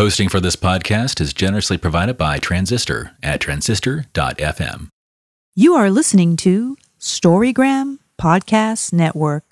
Hosting 0.00 0.30
for 0.30 0.40
this 0.40 0.56
podcast 0.56 1.20
is 1.20 1.34
generously 1.34 1.76
provided 1.76 2.16
by 2.16 2.38
Transistor 2.38 3.14
at 3.22 3.38
transistor.fm. 3.38 4.88
You 5.54 5.74
are 5.74 5.90
listening 5.90 6.36
to 6.36 6.78
Storygram 6.98 7.98
Podcast 8.18 8.94
Network. 8.94 9.49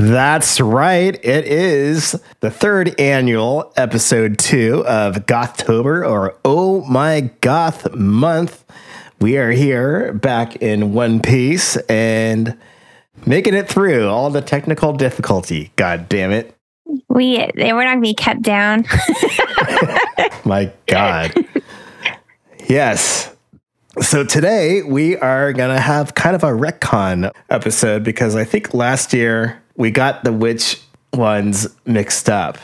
That's 0.00 0.62
right. 0.62 1.14
It 1.22 1.44
is 1.44 2.18
the 2.40 2.50
third 2.50 2.98
annual 2.98 3.70
episode 3.76 4.38
two 4.38 4.82
of 4.86 5.26
Gothtober 5.26 6.08
or 6.08 6.38
Oh 6.42 6.82
My 6.86 7.30
Goth 7.42 7.94
Month. 7.94 8.64
We 9.20 9.36
are 9.36 9.50
here 9.50 10.14
back 10.14 10.56
in 10.56 10.94
one 10.94 11.20
piece 11.20 11.76
and 11.76 12.56
making 13.26 13.52
it 13.52 13.68
through 13.68 14.08
all 14.08 14.30
the 14.30 14.40
technical 14.40 14.94
difficulty. 14.94 15.70
God 15.76 16.08
damn 16.08 16.30
it. 16.30 16.56
We 17.10 17.46
they 17.54 17.74
were 17.74 17.84
not 17.84 17.90
gonna 17.90 18.00
be 18.00 18.14
kept 18.14 18.40
down. 18.40 18.86
My 20.46 20.72
God. 20.86 21.34
yes. 22.70 23.36
So 24.00 24.24
today 24.24 24.80
we 24.82 25.18
are 25.18 25.52
going 25.52 25.74
to 25.74 25.80
have 25.80 26.14
kind 26.14 26.36
of 26.36 26.44
a 26.44 26.52
retcon 26.52 27.32
episode 27.50 28.04
because 28.04 28.36
I 28.36 28.44
think 28.44 28.72
last 28.72 29.12
year 29.12 29.60
we 29.80 29.90
got 29.90 30.24
the 30.24 30.32
witch 30.32 30.78
ones 31.14 31.66
mixed 31.86 32.28
up. 32.28 32.58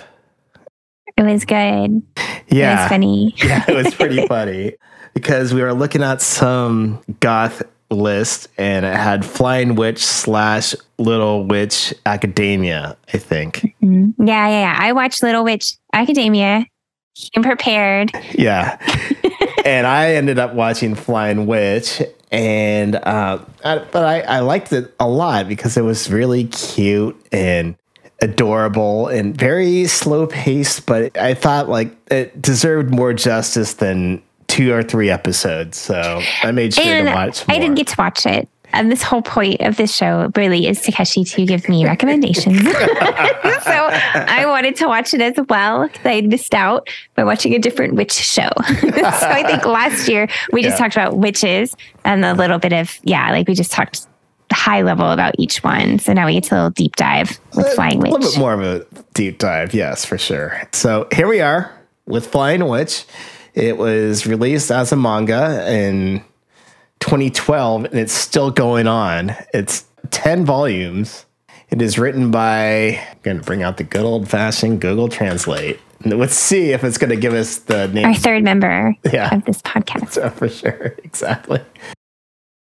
It 1.17 1.23
was 1.23 1.47
good. 1.47 2.03
Yeah. 2.49 2.79
It 2.79 2.83
was 2.83 2.89
funny. 2.91 3.35
yeah, 3.39 3.65
it 3.67 3.75
was 3.75 3.95
pretty 3.95 4.27
funny 4.29 4.75
because 5.15 5.55
we 5.55 5.63
were 5.63 5.73
looking 5.73 6.03
at 6.03 6.21
some 6.21 7.03
goth 7.21 7.63
list 7.91 8.49
and 8.59 8.85
it 8.85 8.95
had 8.95 9.25
Flying 9.25 9.77
Witch 9.77 10.05
slash 10.05 10.75
Little 10.99 11.47
Witch 11.47 11.95
Academia, 12.05 12.99
I 13.15 13.17
think. 13.17 13.75
Mhm. 13.83 14.13
Yeah, 14.19 14.49
yeah, 14.49 14.61
yeah. 14.61 14.77
I 14.79 14.93
watched 14.93 15.23
Little 15.23 15.43
Witch 15.43 15.73
Academia. 15.95 16.67
Came 17.33 17.43
prepared. 17.43 18.11
Yeah. 18.35 18.77
and 19.65 19.87
I 19.87 20.17
ended 20.17 20.39
up 20.39 20.53
watching 20.53 20.95
Flying 20.95 21.47
Witch. 21.47 22.03
And, 22.31 22.97
uh, 22.97 23.39
I, 23.65 23.79
but 23.79 24.05
I, 24.05 24.21
I 24.21 24.41
liked 24.41 24.73
it 24.73 24.95
a 24.99 25.09
lot 25.09 25.49
because 25.49 25.77
it 25.77 25.83
was 25.83 26.11
really 26.11 26.45
cute 26.45 27.17
and 27.31 27.77
adorable 28.21 29.09
and 29.09 29.37
very 29.37 29.87
slow 29.87 30.27
paced. 30.27 30.87
But 30.87 31.17
I 31.17 31.35
thought 31.35 31.69
like 31.69 31.97
it 32.11 32.41
deserved 32.41 32.91
more 32.91 33.13
justice 33.13 33.75
than 33.75 34.23
two 34.49 34.73
or 34.73 34.83
three 34.83 35.11
episodes. 35.11 35.79
So 35.79 36.23
I 36.43 36.51
made 36.51 36.75
sure 36.75 36.85
and 36.85 37.09
to 37.09 37.15
watch. 37.15 37.45
I 37.49 37.59
didn't 37.59 37.77
get 37.77 37.89
to 37.89 37.97
watch 37.99 38.27
it. 38.27 38.49
And 38.77 38.93
this 38.93 39.03
whole 39.03 39.23
point 39.23 39.63
of 39.63 39.77
this 39.77 39.95
show 39.95 40.31
really 40.37 40.67
is 40.67 40.83
Takeshi 40.83 41.25
to 41.25 41.47
give 41.47 41.67
me 41.69 41.85
recommendations. 41.87 42.61
so 42.63 42.71
I 42.73 44.45
wanted 44.47 44.77
to 44.77 44.87
watch 44.87 45.15
it 45.15 45.23
as 45.23 45.35
well 45.49 45.89
because 45.89 46.05
I 46.05 46.21
missed 46.21 46.55
out 46.55 46.89
by 47.15 47.25
watching 47.25 47.55
a 47.55 47.59
different 47.59 47.95
witch 47.95 48.13
show. 48.13 48.51
so 48.67 48.77
I 48.83 49.45
think 49.47 49.65
last 49.65 50.09
year 50.09 50.29
we 50.53 50.63
just 50.63 50.77
talked 50.77 50.95
about 50.95 51.17
witches 51.17 51.75
and 52.05 52.25
a 52.25 52.35
little 52.35 52.59
bit 52.59 52.75
of, 52.75 52.99
yeah, 53.03 53.31
like 53.31 53.49
we 53.49 53.55
just 53.55 53.73
talked 53.73 54.07
high 54.53 54.83
level 54.83 55.11
about 55.11 55.35
each 55.39 55.65
one. 55.65 55.99
So 55.99 56.13
now 56.13 56.27
we 56.27 56.35
get 56.35 56.45
to 56.45 56.55
a 56.55 56.57
little 56.57 56.71
deep 56.71 56.97
dive 56.97 57.39
with 57.55 57.67
uh, 57.67 57.75
Flying 57.75 57.99
Witch. 58.01 58.11
A 58.11 58.15
little 58.15 58.31
bit 58.31 58.39
more 58.39 58.53
of 58.53 58.61
a 58.61 58.87
deep 59.15 59.39
dive, 59.39 59.75
yes, 59.75 60.05
for 60.05 60.19
sure. 60.19 60.63
So 60.73 61.09
here 61.13 61.29
we 61.29 61.41
are 61.41 61.73
with 62.07 62.27
Flying 62.27 62.67
Witch. 62.69 63.05
It 63.55 63.79
was 63.79 64.27
released 64.27 64.71
as 64.71 64.93
a 64.93 64.97
manga 64.97 65.67
in 65.73 66.23
2012 67.01 67.85
and 67.87 67.95
it's 67.95 68.13
still 68.13 68.51
going 68.51 68.87
on. 68.87 69.35
It's 69.53 69.85
10 70.11 70.45
volumes. 70.45 71.27
It 71.71 71.83
is 71.83 71.99
written 71.99 72.31
by, 72.31 73.01
I'm 73.11 73.19
going 73.23 73.39
to 73.39 73.43
bring 73.43 73.63
out 73.63 73.77
the 73.77 73.85
good 73.85 74.05
old 74.05 74.29
fashioned 74.29 74.81
Google 74.81 75.09
Translate. 75.09 75.81
Let's 76.05 76.35
see 76.35 76.73
if 76.73 76.85
it's 76.85 76.99
going 76.99 77.11
to 77.11 77.17
give 77.17 77.33
us 77.33 77.59
the 77.59 77.89
name. 77.89 78.07
Our 78.07 78.15
third 78.15 78.45
member 78.45 78.95
yeah. 79.13 79.35
of 79.35 79.45
this 79.45 79.63
podcast. 79.63 80.11
So 80.13 80.31
for 80.31 80.49
sure. 80.49 80.95
Exactly. 81.03 81.61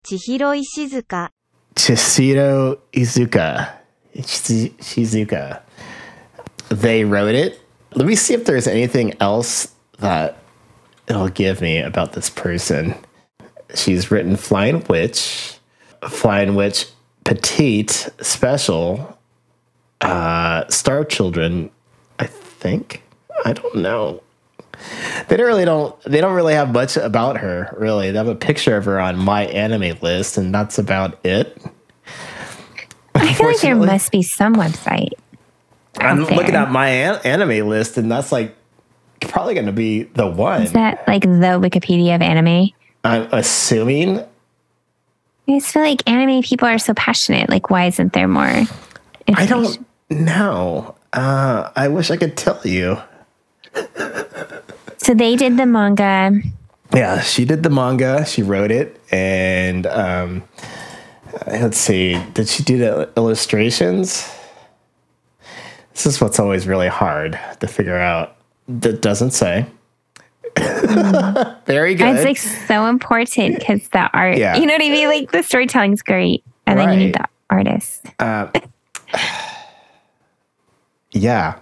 Chihiro 0.05 0.61
Ishizuka. 0.61 1.29
Chihiro 1.75 2.79
Izuka. 2.93 3.71
Shizuka. 4.15 5.61
They 6.69 7.05
wrote 7.05 7.35
it. 7.35 7.61
Let 7.93 8.07
me 8.07 8.15
see 8.15 8.33
if 8.33 8.45
there's 8.45 8.67
anything 8.67 9.13
else 9.19 9.73
that 9.99 10.37
it'll 11.07 11.29
give 11.29 11.61
me 11.61 11.79
about 11.79 12.13
this 12.13 12.29
person. 12.29 12.95
She's 13.75 14.11
written 14.11 14.35
Flying 14.35 14.83
Witch, 14.89 15.57
Flying 16.07 16.55
Witch 16.55 16.87
Petite 17.23 18.09
Special, 18.19 19.17
uh, 20.01 20.67
Star 20.69 21.03
Children, 21.05 21.69
I 22.19 22.25
think. 22.25 23.03
I 23.45 23.53
don't 23.53 23.75
know. 23.75 24.21
They 25.27 25.37
don't 25.37 25.45
really 25.45 25.65
don't 25.65 26.01
they 26.03 26.21
don't 26.21 26.33
really 26.33 26.53
have 26.53 26.73
much 26.73 26.97
about 26.97 27.37
her, 27.37 27.75
really. 27.77 28.11
They 28.11 28.17
have 28.17 28.27
a 28.27 28.35
picture 28.35 28.77
of 28.77 28.85
her 28.85 28.99
on 28.99 29.17
my 29.17 29.45
anime 29.45 29.97
list, 30.01 30.37
and 30.37 30.53
that's 30.53 30.79
about 30.79 31.23
it. 31.23 31.61
I 33.13 33.33
feel 33.33 33.47
like 33.47 33.61
there 33.61 33.75
must 33.75 34.11
be 34.11 34.23
some 34.23 34.55
website. 34.55 35.11
I'm 35.99 36.23
there. 36.23 36.35
looking 36.35 36.55
at 36.55 36.71
my 36.71 36.87
an- 36.87 37.21
anime 37.23 37.67
list, 37.67 37.97
and 37.97 38.11
that's 38.11 38.31
like 38.31 38.55
probably 39.21 39.53
going 39.53 39.67
to 39.67 39.71
be 39.71 40.03
the 40.03 40.27
one. 40.27 40.63
Is 40.63 40.71
that 40.73 41.03
like 41.07 41.21
the 41.21 41.59
Wikipedia 41.59 42.15
of 42.15 42.21
anime? 42.21 42.71
I'm 43.03 43.27
assuming. 43.31 44.19
I 44.19 44.25
just 45.47 45.73
feel 45.73 45.81
like 45.81 46.07
anime 46.07 46.43
people 46.43 46.67
are 46.67 46.77
so 46.77 46.93
passionate. 46.93 47.49
Like, 47.49 47.69
why 47.69 47.85
isn't 47.87 48.13
there 48.13 48.27
more? 48.27 48.63
I 49.33 49.45
don't 49.45 49.85
know. 50.09 50.95
Uh, 51.13 51.71
I 51.75 51.87
wish 51.87 52.11
I 52.11 52.17
could 52.17 52.37
tell 52.37 52.59
you. 52.63 52.97
So 54.97 55.13
they 55.15 55.35
did 55.35 55.57
the 55.57 55.65
manga. 55.65 56.41
Yeah, 56.93 57.21
she 57.21 57.45
did 57.45 57.63
the 57.63 57.69
manga. 57.69 58.25
She 58.25 58.43
wrote 58.43 58.69
it, 58.69 59.01
and 59.11 59.87
um, 59.87 60.43
let's 61.47 61.77
see. 61.77 62.21
Did 62.33 62.47
she 62.47 62.63
do 62.63 62.77
the 62.77 63.09
illustrations? 63.17 64.29
This 65.93 66.05
is 66.05 66.21
what's 66.21 66.39
always 66.39 66.67
really 66.67 66.87
hard 66.87 67.39
to 67.59 67.67
figure 67.67 67.97
out. 67.97 68.35
That 68.67 69.01
doesn't 69.01 69.31
say. 69.31 69.65
Very 71.65 71.95
good. 71.95 72.15
It's 72.15 72.25
like 72.25 72.37
so 72.37 72.85
important 72.87 73.59
because 73.59 73.87
the 73.89 74.09
art, 74.13 74.37
Yeah. 74.37 74.57
you 74.57 74.65
know 74.65 74.73
what 74.73 74.81
I 74.83 74.89
mean? 74.89 75.07
Like 75.07 75.31
the 75.31 75.43
storytelling's 75.43 76.01
great. 76.01 76.43
And 76.67 76.79
then 76.79 76.91
you 76.93 77.05
need 77.05 77.15
the 77.15 77.25
artist. 77.49 78.05
Uh, 78.19 78.47
yeah. 81.11 81.57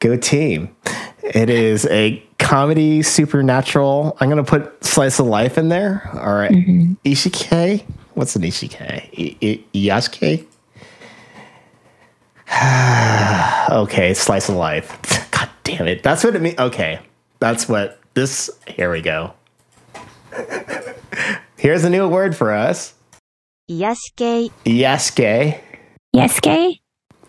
Go 0.00 0.16
team. 0.16 0.74
It 1.22 1.50
is 1.50 1.86
a 1.86 2.22
comedy 2.38 3.02
supernatural. 3.02 4.16
I'm 4.20 4.30
going 4.30 4.42
to 4.42 4.48
put 4.48 4.82
slice 4.84 5.18
of 5.18 5.26
life 5.26 5.58
in 5.58 5.68
there. 5.68 6.08
All 6.14 6.34
right. 6.34 6.50
Mm-hmm. 6.50 6.92
Ishike. 7.04 7.84
What's 8.14 8.34
an 8.36 8.42
Ishike? 8.42 8.80
I- 8.80 9.36
I- 9.42 9.64
Yasuke? 9.74 10.46
okay. 13.70 14.14
Slice 14.14 14.48
of 14.48 14.54
life. 14.56 15.30
God 15.30 15.50
damn 15.64 15.86
it. 15.86 16.02
That's 16.02 16.24
what 16.24 16.34
it 16.34 16.42
means. 16.42 16.58
Okay. 16.58 17.00
That's 17.40 17.68
what 17.68 18.00
this. 18.14 18.50
Here 18.66 18.90
we 18.90 19.00
go. 19.00 19.32
Here's 21.56 21.84
a 21.84 21.90
new 21.90 22.08
word 22.08 22.36
for 22.36 22.52
us. 22.52 22.94
Yasuke. 23.70 24.50
Yasuke. 24.64 25.60
Yasuke? 26.14 26.80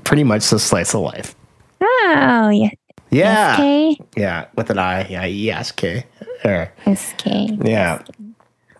Pretty 0.03 0.23
much 0.23 0.49
the 0.49 0.59
slice 0.59 0.93
of 0.93 1.01
life. 1.01 1.35
Oh, 1.81 2.49
yeah. 2.49 2.69
Yeah. 3.09 3.57
Yasuke? 3.57 4.07
Yeah, 4.15 4.45
with 4.55 4.69
an 4.69 4.79
I. 4.79 5.07
Yeah, 5.07 5.25
Yasuke. 5.25 6.03
Er. 6.45 6.71
Yasuke. 6.85 7.67
Yeah. 7.67 8.03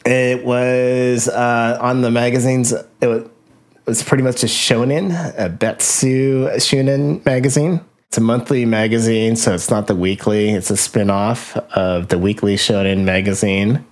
It 0.06 0.46
was 0.46 1.28
uh, 1.28 1.78
on 1.82 2.02
the 2.02 2.12
magazines. 2.12 2.72
It 2.72 3.08
was, 3.08 3.24
it 3.24 3.86
was 3.86 4.04
pretty 4.04 4.24
much 4.24 4.44
a 4.44 4.48
shonen, 4.48 5.12
a 5.38 5.50
Betsu 5.50 6.50
shonen 6.56 7.26
magazine. 7.26 7.82
It's 8.10 8.18
a 8.18 8.22
monthly 8.22 8.66
magazine, 8.66 9.36
so 9.36 9.54
it's 9.54 9.70
not 9.70 9.86
the 9.86 9.94
weekly. 9.94 10.50
It's 10.50 10.72
a 10.72 10.78
spin-off 10.78 11.56
of 11.56 12.08
the 12.08 12.18
weekly 12.18 12.56
shonen 12.56 13.04
magazine. 13.04 13.86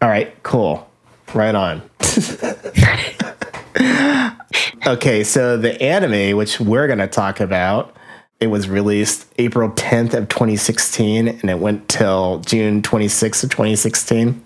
All 0.00 0.08
right, 0.08 0.40
cool. 0.44 0.88
Right 1.34 1.56
on. 1.56 1.82
okay, 4.86 5.24
so 5.24 5.56
the 5.56 5.76
anime, 5.82 6.36
which 6.36 6.60
we're 6.60 6.86
going 6.86 7.00
to 7.00 7.08
talk 7.08 7.40
about, 7.40 7.96
it 8.38 8.46
was 8.46 8.68
released 8.68 9.26
April 9.38 9.70
10th 9.70 10.14
of 10.14 10.28
2016 10.28 11.26
and 11.26 11.50
it 11.50 11.58
went 11.58 11.88
till 11.88 12.38
June 12.46 12.80
26th 12.80 13.42
of 13.42 13.50
2016. 13.50 14.40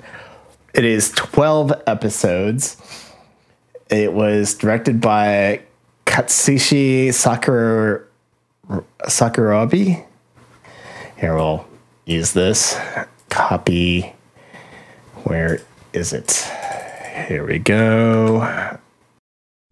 It 0.73 0.87
is 0.87 1.11
12 1.11 1.71
episodes. 1.87 2.79
It 3.91 4.15
was 4.15 4.55
directed 4.55 5.03
by 5.03 5.61
Katsushi 6.07 7.13
Sakura 7.13 8.07
Sakurabi. 8.69 10.05
Here 11.17 11.35
we'll 11.35 11.67
use 12.07 12.33
this. 12.33 12.79
Copy. 13.29 14.13
Where 15.25 15.61
is 15.93 16.13
it? 16.13 16.33
Here 17.29 17.47
we 17.47 17.59
go. 17.59 18.41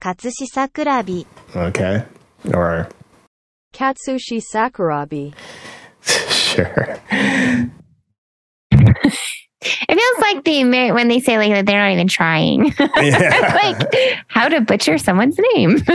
Katsushi 0.00 0.46
Sakurabi. 0.54 1.26
Okay. 1.54 2.04
Or 2.54 2.88
Katsushi 3.74 4.42
Sakurabi. 4.42 5.34
sure. 6.02 6.98
It 9.62 9.94
feels 9.94 10.18
like 10.20 10.44
the 10.44 10.92
when 10.92 11.08
they 11.08 11.20
say 11.20 11.36
like 11.36 11.52
that 11.52 11.66
they're 11.66 11.80
not 11.82 11.92
even 11.92 12.08
trying. 12.08 12.72
Yeah. 12.96 13.60
like 13.62 13.94
how 14.28 14.48
to 14.48 14.60
butcher 14.60 14.98
someone's 14.98 15.38
name. 15.54 15.78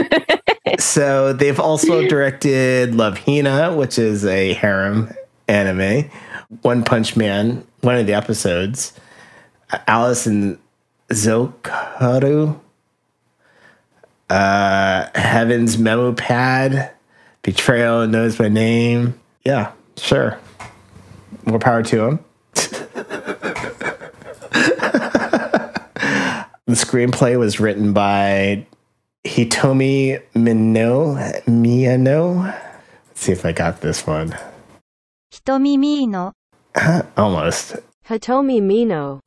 So 0.80 1.32
they've 1.32 1.58
also 1.60 2.08
directed 2.08 2.94
Love 2.96 3.18
Hina, 3.18 3.74
which 3.76 3.98
is 4.00 4.24
a 4.26 4.52
harem 4.54 5.10
anime. 5.46 6.10
One 6.62 6.82
Punch 6.82 7.16
Man, 7.16 7.64
one 7.82 7.96
of 7.96 8.06
the 8.06 8.14
episodes. 8.14 8.92
Alice 9.86 10.26
and 10.26 10.58
Zoroku. 11.10 12.58
Uh, 14.28 15.08
Heaven's 15.14 15.78
Memo 15.78 16.12
Pad. 16.12 16.90
Betrayal 17.42 18.08
knows 18.08 18.38
my 18.40 18.48
name. 18.48 19.18
Yeah, 19.44 19.70
sure. 19.96 20.38
More 21.44 21.60
power 21.60 21.82
to 21.84 22.04
him. 22.08 22.18
The 26.66 26.72
screenplay 26.72 27.38
was 27.38 27.60
written 27.60 27.92
by 27.92 28.66
Hitomi 29.24 30.20
Mino 30.34 31.14
Miyano. 31.46 32.42
Let's 33.06 33.20
see 33.20 33.30
if 33.30 33.46
I 33.46 33.52
got 33.52 33.82
this 33.82 34.04
one. 34.04 34.36
Hitomi 35.32 35.78
Mino. 35.78 36.32
Almost. 37.16 37.76
Hitomi 38.08 38.60
Mino. 38.60 39.20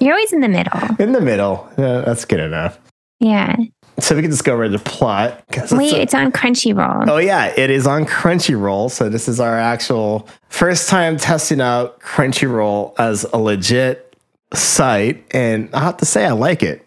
You're 0.00 0.14
always 0.14 0.32
in 0.32 0.40
the 0.40 0.48
middle. 0.48 0.80
In 0.98 1.12
the 1.12 1.20
middle. 1.20 1.70
Yeah, 1.76 2.00
that's 2.00 2.24
good 2.24 2.40
enough. 2.40 2.78
Yeah. 3.20 3.54
So 3.98 4.16
we 4.16 4.22
can 4.22 4.30
just 4.30 4.44
go 4.44 4.54
over 4.54 4.70
the 4.70 4.78
plot. 4.78 5.44
Wait, 5.50 5.60
it's, 5.60 5.72
a, 5.72 6.00
it's, 6.00 6.14
on 6.14 6.32
Crunchyroll. 6.32 7.10
Oh 7.10 7.18
yeah, 7.18 7.52
it 7.58 7.68
is 7.68 7.86
on 7.86 8.06
Crunchyroll. 8.06 8.90
So 8.90 9.10
this 9.10 9.28
is 9.28 9.38
our 9.38 9.58
actual 9.58 10.26
first 10.48 10.88
time 10.88 11.18
testing 11.18 11.60
out 11.60 12.00
Crunchyroll 12.00 12.94
as 12.98 13.24
a 13.34 13.36
legit 13.36 14.07
site, 14.54 15.24
and 15.32 15.68
I 15.74 15.80
have 15.80 15.96
to 15.98 16.04
say 16.06 16.24
I 16.24 16.32
like 16.32 16.62
it. 16.62 16.86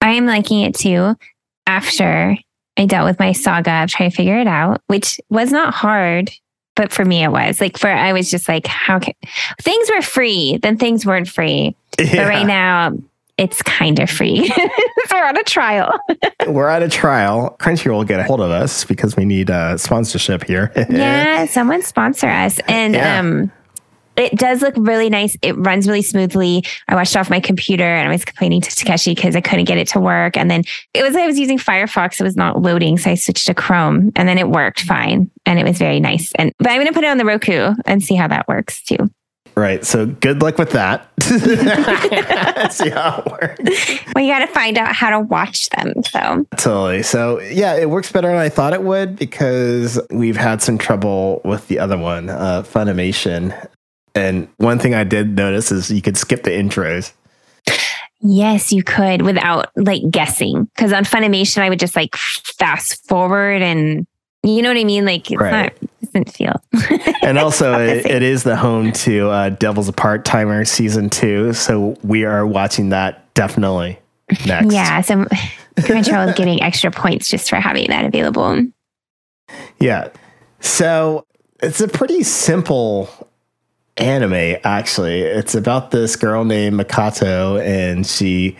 I 0.00 0.12
am 0.12 0.26
liking 0.26 0.60
it 0.62 0.74
too. 0.74 1.14
After 1.66 2.36
I 2.76 2.86
dealt 2.86 3.06
with 3.06 3.18
my 3.18 3.32
saga 3.32 3.82
of 3.84 3.90
trying 3.90 4.10
to 4.10 4.16
figure 4.16 4.38
it 4.38 4.46
out, 4.46 4.80
which 4.86 5.20
was 5.28 5.50
not 5.50 5.74
hard, 5.74 6.30
but 6.76 6.92
for 6.92 7.04
me 7.04 7.22
it 7.24 7.32
was. 7.32 7.60
Like 7.60 7.76
for 7.76 7.88
I 7.88 8.12
was 8.12 8.30
just 8.30 8.48
like, 8.48 8.66
how 8.66 8.98
can 9.00 9.14
things 9.60 9.90
were 9.94 10.00
free, 10.02 10.58
then 10.62 10.78
things 10.78 11.04
weren't 11.04 11.28
free. 11.28 11.74
But 11.96 12.14
right 12.28 12.46
now 12.46 12.92
it's 13.36 13.62
kind 13.62 13.98
of 13.98 14.08
free. 14.08 14.50
we're 15.12 15.24
on 15.24 15.36
a 15.36 15.42
trial. 15.44 15.96
We're 16.48 16.68
at 16.68 16.82
a 16.82 16.88
trial. 16.88 17.56
Crunchyroll 17.60 18.06
get 18.06 18.18
a 18.20 18.24
hold 18.24 18.40
of 18.40 18.50
us 18.50 18.84
because 18.84 19.16
we 19.16 19.24
need 19.24 19.48
uh, 19.50 19.76
sponsorship 19.76 20.42
here. 20.44 20.72
yeah, 20.90 21.46
someone 21.46 21.82
sponsor 21.82 22.26
us. 22.28 22.58
And 22.66 22.94
Yeah. 22.94 23.18
um 23.20 23.52
it 24.18 24.36
does 24.36 24.62
look 24.62 24.74
really 24.76 25.08
nice. 25.08 25.36
It 25.42 25.52
runs 25.56 25.86
really 25.86 26.02
smoothly. 26.02 26.64
I 26.88 26.94
watched 26.94 27.16
off 27.16 27.30
my 27.30 27.40
computer 27.40 27.84
and 27.84 28.08
I 28.08 28.12
was 28.12 28.24
complaining 28.24 28.60
to 28.62 28.70
Takeshi 28.70 29.14
because 29.14 29.36
I 29.36 29.40
couldn't 29.40 29.66
get 29.66 29.78
it 29.78 29.88
to 29.88 30.00
work. 30.00 30.36
And 30.36 30.50
then 30.50 30.64
it 30.94 31.02
was 31.02 31.16
I 31.16 31.26
was 31.26 31.38
using 31.38 31.58
Firefox. 31.58 32.20
It 32.20 32.24
was 32.24 32.36
not 32.36 32.60
loading. 32.60 32.98
So 32.98 33.10
I 33.10 33.14
switched 33.14 33.46
to 33.46 33.54
Chrome 33.54 34.12
and 34.16 34.28
then 34.28 34.38
it 34.38 34.48
worked 34.48 34.80
fine. 34.80 35.30
And 35.46 35.58
it 35.58 35.64
was 35.64 35.78
very 35.78 36.00
nice. 36.00 36.32
And 36.32 36.52
but 36.58 36.68
I'm 36.68 36.80
gonna 36.80 36.92
put 36.92 37.04
it 37.04 37.08
on 37.08 37.18
the 37.18 37.24
Roku 37.24 37.74
and 37.86 38.02
see 38.02 38.14
how 38.14 38.28
that 38.28 38.48
works 38.48 38.82
too. 38.82 39.10
Right. 39.58 39.84
So 39.84 40.06
good 40.06 40.40
luck 40.40 40.56
with 40.56 40.70
that. 40.70 41.10
See 42.72 42.90
how 42.90 43.24
it 43.26 43.30
works. 43.30 44.04
Well, 44.14 44.24
you 44.24 44.32
gotta 44.32 44.46
find 44.46 44.78
out 44.78 44.94
how 44.94 45.10
to 45.10 45.18
watch 45.18 45.68
them. 45.70 45.94
So 46.04 46.46
Totally. 46.56 47.02
So 47.02 47.40
yeah, 47.40 47.74
it 47.74 47.90
works 47.90 48.12
better 48.12 48.28
than 48.28 48.36
I 48.36 48.50
thought 48.50 48.72
it 48.72 48.84
would 48.84 49.16
because 49.16 50.00
we've 50.10 50.36
had 50.36 50.62
some 50.62 50.78
trouble 50.78 51.40
with 51.44 51.66
the 51.66 51.80
other 51.80 51.98
one, 51.98 52.30
uh, 52.30 52.62
Funimation. 52.62 53.52
And 54.14 54.48
one 54.56 54.78
thing 54.78 54.94
I 54.94 55.04
did 55.04 55.36
notice 55.36 55.70
is 55.70 55.90
you 55.90 56.02
could 56.02 56.16
skip 56.16 56.42
the 56.42 56.50
intros. 56.50 57.12
yes, 58.20 58.72
you 58.72 58.82
could 58.82 59.22
without 59.22 59.70
like 59.76 60.02
guessing. 60.10 60.64
Because 60.74 60.92
on 60.92 61.04
Funimation, 61.04 61.62
I 61.62 61.68
would 61.68 61.78
just 61.80 61.94
like 61.96 62.16
fast 62.16 63.06
forward 63.08 63.62
and 63.62 64.06
you 64.44 64.62
know 64.62 64.70
what 64.70 64.78
I 64.78 64.84
mean? 64.84 65.04
Like 65.04 65.30
it's 65.30 65.40
Right. 65.40 65.50
not 65.52 65.72
it 65.82 65.90
doesn't 66.04 66.32
feel 66.32 66.62
And 67.22 67.38
also, 67.38 67.78
it, 67.78 68.06
it 68.06 68.22
is 68.22 68.44
the 68.44 68.56
home 68.56 68.92
to 68.92 69.28
uh, 69.28 69.48
Devil's 69.50 69.88
Apart 69.88 70.24
Timer 70.24 70.64
season 70.64 71.10
two. 71.10 71.52
So 71.52 71.96
we 72.02 72.24
are 72.24 72.46
watching 72.46 72.88
that 72.90 73.32
definitely 73.34 73.98
next. 74.46 74.72
Yeah, 74.72 75.00
so 75.02 75.24
Crunchyroll 75.80 76.28
is 76.28 76.34
giving 76.34 76.62
extra 76.62 76.90
points 76.90 77.28
just 77.28 77.50
for 77.50 77.56
having 77.56 77.88
that 77.88 78.04
available. 78.06 78.64
Yeah. 79.80 80.08
So 80.60 81.26
it's 81.62 81.80
a 81.80 81.88
pretty 81.88 82.22
simple 82.22 83.10
anime, 84.00 84.56
actually. 84.64 85.20
It's 85.20 85.54
about 85.54 85.90
this 85.90 86.16
girl 86.16 86.44
named 86.44 86.80
Makoto, 86.80 87.60
and 87.60 88.06
she, 88.06 88.56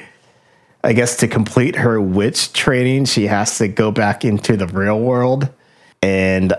I 0.85 0.93
guess, 0.93 1.17
to 1.17 1.29
complete 1.29 1.77
her 1.77 2.01
witch 2.01 2.53
training, 2.53 3.07
she 3.07 3.27
has 3.27 3.59
to 3.59 3.69
go 3.69 3.91
back 3.91 4.25
into 4.25 4.57
the 4.57 4.67
real 4.67 5.01
world 5.01 5.49
and 6.03 6.53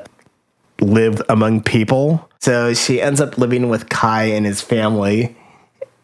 live 0.81 1.21
among 1.29 1.63
people. 1.63 2.29
So 2.39 2.73
she 2.73 3.01
ends 3.01 3.19
up 3.19 3.37
living 3.37 3.69
with 3.69 3.89
Kai 3.89 4.25
and 4.25 4.45
his 4.45 4.61
family, 4.61 5.35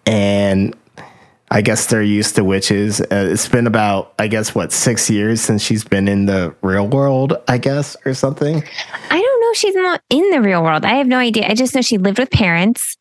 and 0.06 0.76
I 1.52 1.62
guess 1.62 1.86
they're 1.86 2.02
used 2.04 2.36
to 2.36 2.44
witches. 2.44 3.00
Uh, 3.00 3.06
it's 3.12 3.48
been 3.48 3.68
about, 3.68 4.14
I 4.20 4.28
guess, 4.28 4.54
what, 4.54 4.74
six 4.74 5.10
years 5.10 5.42
since 5.42 5.62
she's 5.62 5.84
been 5.84 6.08
in 6.08 6.26
the 6.26 6.54
real 6.62 6.88
world, 6.88 7.38
I 7.48 7.58
guess, 7.60 7.96
or 8.06 8.14
something. 8.14 8.64
I 9.10 9.22
don't 9.22 9.35
she's 9.56 9.76
not 9.76 10.02
in 10.10 10.30
the 10.32 10.42
real 10.42 10.64
world. 10.64 10.86
I 10.86 10.96
have 10.96 11.08
no 11.08 11.18
idea. 11.18 11.48
I 11.48 11.54
just 11.54 11.76
know 11.76 11.82
she 11.82 11.98
lived 11.98 12.20
with 12.20 12.32
parents. 12.32 12.98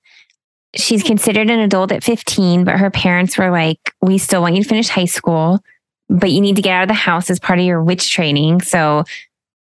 She's 0.74 1.02
hmm. 1.02 1.08
considered 1.08 1.50
an 1.50 1.60
adult 1.60 1.92
at 1.92 2.04
15, 2.04 2.64
but 2.64 2.78
her 2.78 2.90
parents 2.90 3.38
were 3.38 3.50
like, 3.50 3.78
We 4.00 4.18
still 4.18 4.42
want 4.42 4.56
you 4.56 4.62
to 4.62 4.68
finish 4.68 4.88
high 4.88 5.04
school, 5.04 5.60
but 6.08 6.30
you 6.30 6.40
need 6.40 6.56
to 6.56 6.62
get 6.62 6.72
out 6.72 6.82
of 6.82 6.88
the 6.88 6.94
house 6.94 7.30
as 7.30 7.38
part 7.38 7.58
of 7.58 7.64
your 7.64 7.82
witch 7.82 8.12
training. 8.12 8.60
So 8.62 9.04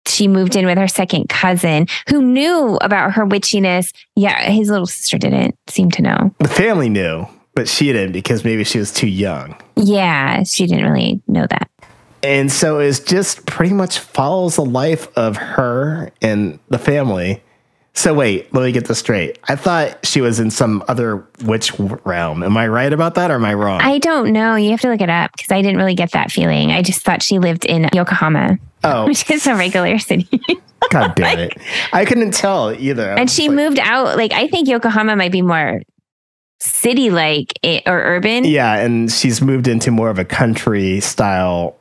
she 0.07 0.29
moved 0.29 0.57
in 0.57 0.67
with 0.67 0.79
her 0.79 0.89
second 0.89 1.29
cousin 1.29 1.87
who 2.09 2.23
knew 2.23 2.79
about 2.81 3.13
her 3.13 3.27
witchiness. 3.27 3.93
Yeah, 4.15 4.51
his 4.51 4.71
little 4.71 4.87
sister 4.87 5.19
didn't 5.19 5.57
seem 5.69 5.91
to 5.93 6.03
know. 6.03 6.35
The 6.39 6.49
family 6.49 6.89
knew, 6.89 7.27
but 7.55 7.69
she 7.69 7.93
didn't 7.93 8.13
because 8.13 8.45
maybe 8.45 8.65
she 8.65 8.79
was 8.79 8.93
too 8.93 9.09
young. 9.09 9.57
Yeah, 9.77 10.43
she 10.45 10.67
didn't 10.67 10.85
really 10.91 11.21
know 11.27 11.47
that. 11.49 11.71
And 12.27 12.51
so 12.51 12.81
it's 12.81 12.99
just 12.99 13.47
pretty 13.47 13.73
much 13.73 14.01
follows 14.01 14.57
the 14.57 14.65
life 14.65 15.07
of 15.17 15.37
her 15.37 16.11
and 16.21 16.59
the 16.69 16.79
family. 16.79 17.41
So 17.95 18.13
wait, 18.13 18.53
let 18.53 18.65
me 18.65 18.73
get 18.73 18.87
this 18.87 18.99
straight. 18.99 19.39
I 19.45 19.55
thought 19.55 20.05
she 20.05 20.21
was 20.21 20.41
in 20.41 20.51
some 20.51 20.83
other 20.89 21.25
witch 21.45 21.73
realm. 21.79 22.43
Am 22.43 22.57
I 22.57 22.67
right 22.67 22.93
about 22.93 23.15
that 23.15 23.31
or 23.31 23.35
am 23.35 23.45
I 23.45 23.55
wrong? 23.55 23.81
I 23.81 23.99
don't 23.99 24.33
know. 24.33 24.57
You 24.57 24.73
have 24.73 24.81
to 24.81 24.91
look 24.91 25.01
it 25.01 25.09
up 25.09 25.31
because 25.37 25.53
I 25.53 25.63
didn't 25.63 25.79
really 25.79 25.95
get 25.95 26.11
that 26.13 26.33
feeling. 26.33 26.73
I 26.73 26.83
just 26.83 27.03
thought 27.03 27.23
she 27.23 27.39
lived 27.39 27.65
in 27.65 27.89
Yokohama, 27.95 28.59
oh, 28.83 29.05
which 29.07 29.31
is 29.31 29.47
a 29.47 29.55
regular 29.55 29.99
city. 29.99 30.29
god 30.91 31.15
damn 31.15 31.39
it. 31.39 31.57
I 31.93 32.05
couldn't 32.05 32.35
tell 32.35 32.73
either. 32.73 33.13
I 33.13 33.21
and 33.21 33.31
she 33.31 33.49
like- 33.49 33.57
moved 33.57 33.79
out. 33.79 34.17
Like 34.17 34.33
I 34.33 34.49
think 34.49 34.67
Yokohama 34.67 35.15
might 35.15 35.33
be 35.33 35.43
more 35.43 35.81
city 36.59 37.11
like 37.11 37.59
eh, 37.63 37.83
or 37.87 37.99
urban. 37.99 38.45
Yeah, 38.45 38.75
and 38.75 39.13
she's 39.13 39.41
moved 39.41 39.69
into 39.69 39.93
more 39.93 40.11
of 40.11 40.19
a 40.19 40.25
country 40.25 40.99
style 41.01 41.77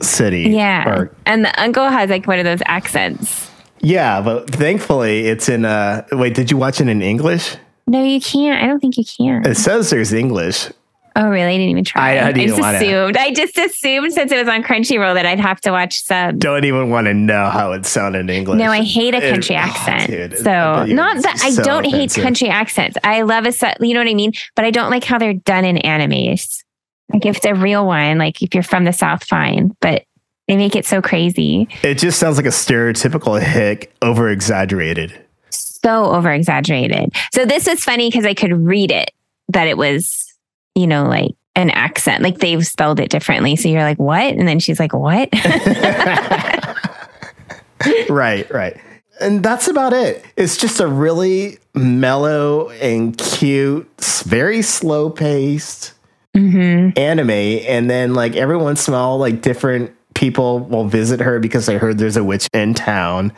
city. 0.00 0.42
Yeah. 0.50 0.88
Or 0.88 1.10
and 1.26 1.44
the 1.44 1.60
uncle 1.60 1.88
has 1.88 2.10
like 2.10 2.26
one 2.26 2.38
of 2.38 2.44
those 2.44 2.60
accents. 2.66 3.50
yeah, 3.80 4.20
but 4.20 4.50
thankfully 4.50 5.26
it's 5.26 5.48
in 5.48 5.64
uh 5.64 6.04
wait, 6.12 6.34
did 6.34 6.50
you 6.50 6.56
watch 6.56 6.80
it 6.80 6.88
in 6.88 7.02
English? 7.02 7.56
No, 7.86 8.02
you 8.02 8.20
can't. 8.20 8.62
I 8.62 8.66
don't 8.66 8.80
think 8.80 8.96
you 8.96 9.04
can. 9.04 9.46
It 9.46 9.56
says 9.56 9.90
there's 9.90 10.12
English. 10.12 10.68
Oh, 11.16 11.28
really? 11.28 11.44
I 11.54 11.56
didn't 11.58 11.68
even 11.68 11.84
try. 11.84 12.16
I- 12.18 12.26
I 12.28 12.32
didn't 12.32 12.56
just 12.56 12.74
assumed. 12.82 13.16
I 13.16 13.30
just 13.32 13.56
assumed 13.56 14.12
since 14.12 14.32
it 14.32 14.36
was 14.36 14.48
on 14.48 14.64
Crunchyroll 14.64 15.14
that 15.14 15.24
I'd 15.24 15.38
have 15.38 15.60
to 15.60 15.70
watch 15.70 16.02
subs. 16.02 16.38
Don't 16.38 16.64
even 16.64 16.90
want 16.90 17.06
to 17.06 17.14
know 17.14 17.50
how 17.50 17.70
it 17.70 17.86
sounded 17.86 18.18
in 18.20 18.30
English. 18.30 18.58
No, 18.58 18.72
I 18.72 18.82
hate 18.82 19.14
a 19.14 19.18
It- 19.24 19.30
country 19.30 19.54
oh, 19.54 19.60
accent. 19.60 20.10
dude, 20.10 20.38
so 20.38 20.84
not 20.86 21.22
that 21.22 21.40
I 21.44 21.50
so 21.50 21.62
don't 21.62 21.84
hate 21.86 22.12
country 22.14 22.48
accents. 22.48 22.96
I 23.04 23.22
love 23.22 23.46
a 23.46 23.52
set. 23.52 23.76
You 23.80 23.94
know 23.94 24.00
what 24.00 24.08
I 24.08 24.14
mean? 24.14 24.32
But 24.56 24.64
I 24.64 24.72
don't 24.72 24.90
like 24.90 25.04
how 25.04 25.18
they're 25.18 25.34
done 25.34 25.64
in 25.64 25.76
animes. 25.76 26.63
Like 27.12 27.26
if 27.26 27.36
it's 27.36 27.46
a 27.46 27.54
real 27.54 27.86
one, 27.86 28.18
like 28.18 28.42
if 28.42 28.54
you're 28.54 28.62
from 28.62 28.84
the 28.84 28.92
South, 28.92 29.24
fine. 29.24 29.76
But 29.80 30.04
they 30.48 30.56
make 30.56 30.76
it 30.76 30.84
so 30.86 31.00
crazy, 31.00 31.68
It 31.82 31.98
just 31.98 32.18
sounds 32.18 32.36
like 32.36 32.46
a 32.46 32.50
stereotypical 32.50 33.40
hick, 33.40 33.94
over 34.02 34.28
exaggerated. 34.28 35.18
so 35.50 36.06
over 36.12 36.30
exaggerated. 36.32 37.14
So 37.32 37.44
this 37.46 37.66
was 37.66 37.82
funny 37.82 38.10
because 38.10 38.26
I 38.26 38.34
could 38.34 38.52
read 38.52 38.90
it 38.90 39.10
that 39.48 39.68
it 39.68 39.78
was, 39.78 40.32
you 40.74 40.86
know, 40.86 41.04
like 41.04 41.30
an 41.56 41.70
accent. 41.70 42.22
Like 42.22 42.38
they've 42.38 42.66
spelled 42.66 43.00
it 43.00 43.10
differently. 43.10 43.56
So 43.56 43.68
you're 43.68 43.82
like, 43.82 43.98
what? 43.98 44.34
And 44.34 44.46
then 44.46 44.58
she's 44.60 44.78
like, 44.80 44.92
what? 44.92 45.28
right, 48.10 48.50
right. 48.52 48.76
And 49.20 49.42
that's 49.42 49.68
about 49.68 49.92
it. 49.92 50.24
It's 50.36 50.56
just 50.56 50.80
a 50.80 50.86
really 50.86 51.58
mellow 51.74 52.70
and 52.70 53.16
cute, 53.16 53.88
very 54.24 54.60
slow 54.62 55.08
paced 55.08 55.92
hmm 56.34 56.90
anime. 56.96 57.30
And 57.30 57.88
then, 57.88 58.14
like, 58.14 58.36
every 58.36 58.56
once 58.56 58.88
in 58.88 58.94
a 58.94 58.96
while, 58.96 59.18
like, 59.18 59.40
different 59.40 59.94
people 60.14 60.60
will 60.60 60.86
visit 60.86 61.20
her 61.20 61.38
because 61.38 61.66
they 61.66 61.76
heard 61.76 61.98
there's 61.98 62.16
a 62.16 62.24
witch 62.24 62.48
in 62.52 62.74
town. 62.74 63.32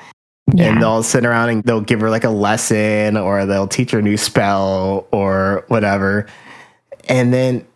And 0.59 0.81
they'll 0.81 1.03
sit 1.03 1.27
around 1.27 1.49
and 1.49 1.65
they'll 1.65 1.81
give 1.81 2.01
her 2.01 2.09
like 2.09 2.23
a 2.23 2.31
lesson 2.31 3.17
or 3.17 3.47
they'll 3.47 3.67
teach 3.67 3.91
her 3.91 3.99
a 3.99 4.03
new 4.03 4.17
spell 4.17 5.07
or 5.11 5.65
whatever. 5.67 6.27
And 7.09 7.35
then 7.35 7.67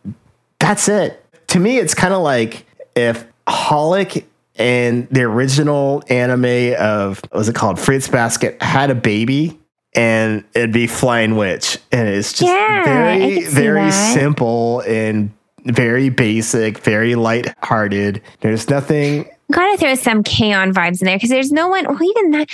that's 0.61 0.89
it. 0.89 1.23
To 1.49 1.59
me, 1.59 1.79
it's 1.79 1.95
kind 1.95 2.15
of 2.15 2.23
like 2.23 2.65
if 2.95 3.27
Holic 3.49 4.25
and 4.57 5.09
the 5.11 5.23
original 5.23 6.05
anime 6.09 6.75
of 6.79 7.21
what 7.31 7.39
was 7.39 7.49
it 7.49 7.57
called 7.57 7.81
Fruits 7.81 8.09
Basket 8.09 8.63
had 8.63 8.91
a 8.91 8.95
baby 8.95 9.60
and 9.95 10.45
it'd 10.55 10.73
be 10.73 10.87
Flying 10.87 11.37
Witch. 11.37 11.79
And 11.93 12.09
it's 12.09 12.33
just 12.33 12.43
Yeah, 12.51 12.85
very, 12.85 13.45
very 13.45 13.91
simple 13.91 14.81
and 14.87 15.33
very 15.65 16.09
basic, 16.09 16.79
very 16.79 17.15
light-hearted. 17.15 18.23
There's 18.41 18.69
nothing 18.71 19.29
gotta 19.51 19.77
throw 19.79 19.95
some 19.95 20.23
K-On 20.23 20.73
vibes 20.73 21.01
in 21.01 21.07
there 21.07 21.17
because 21.17 21.31
there's 21.31 21.53
no 21.53 21.69
one, 21.69 21.85
well, 21.87 22.03
even 22.03 22.31
that. 22.33 22.49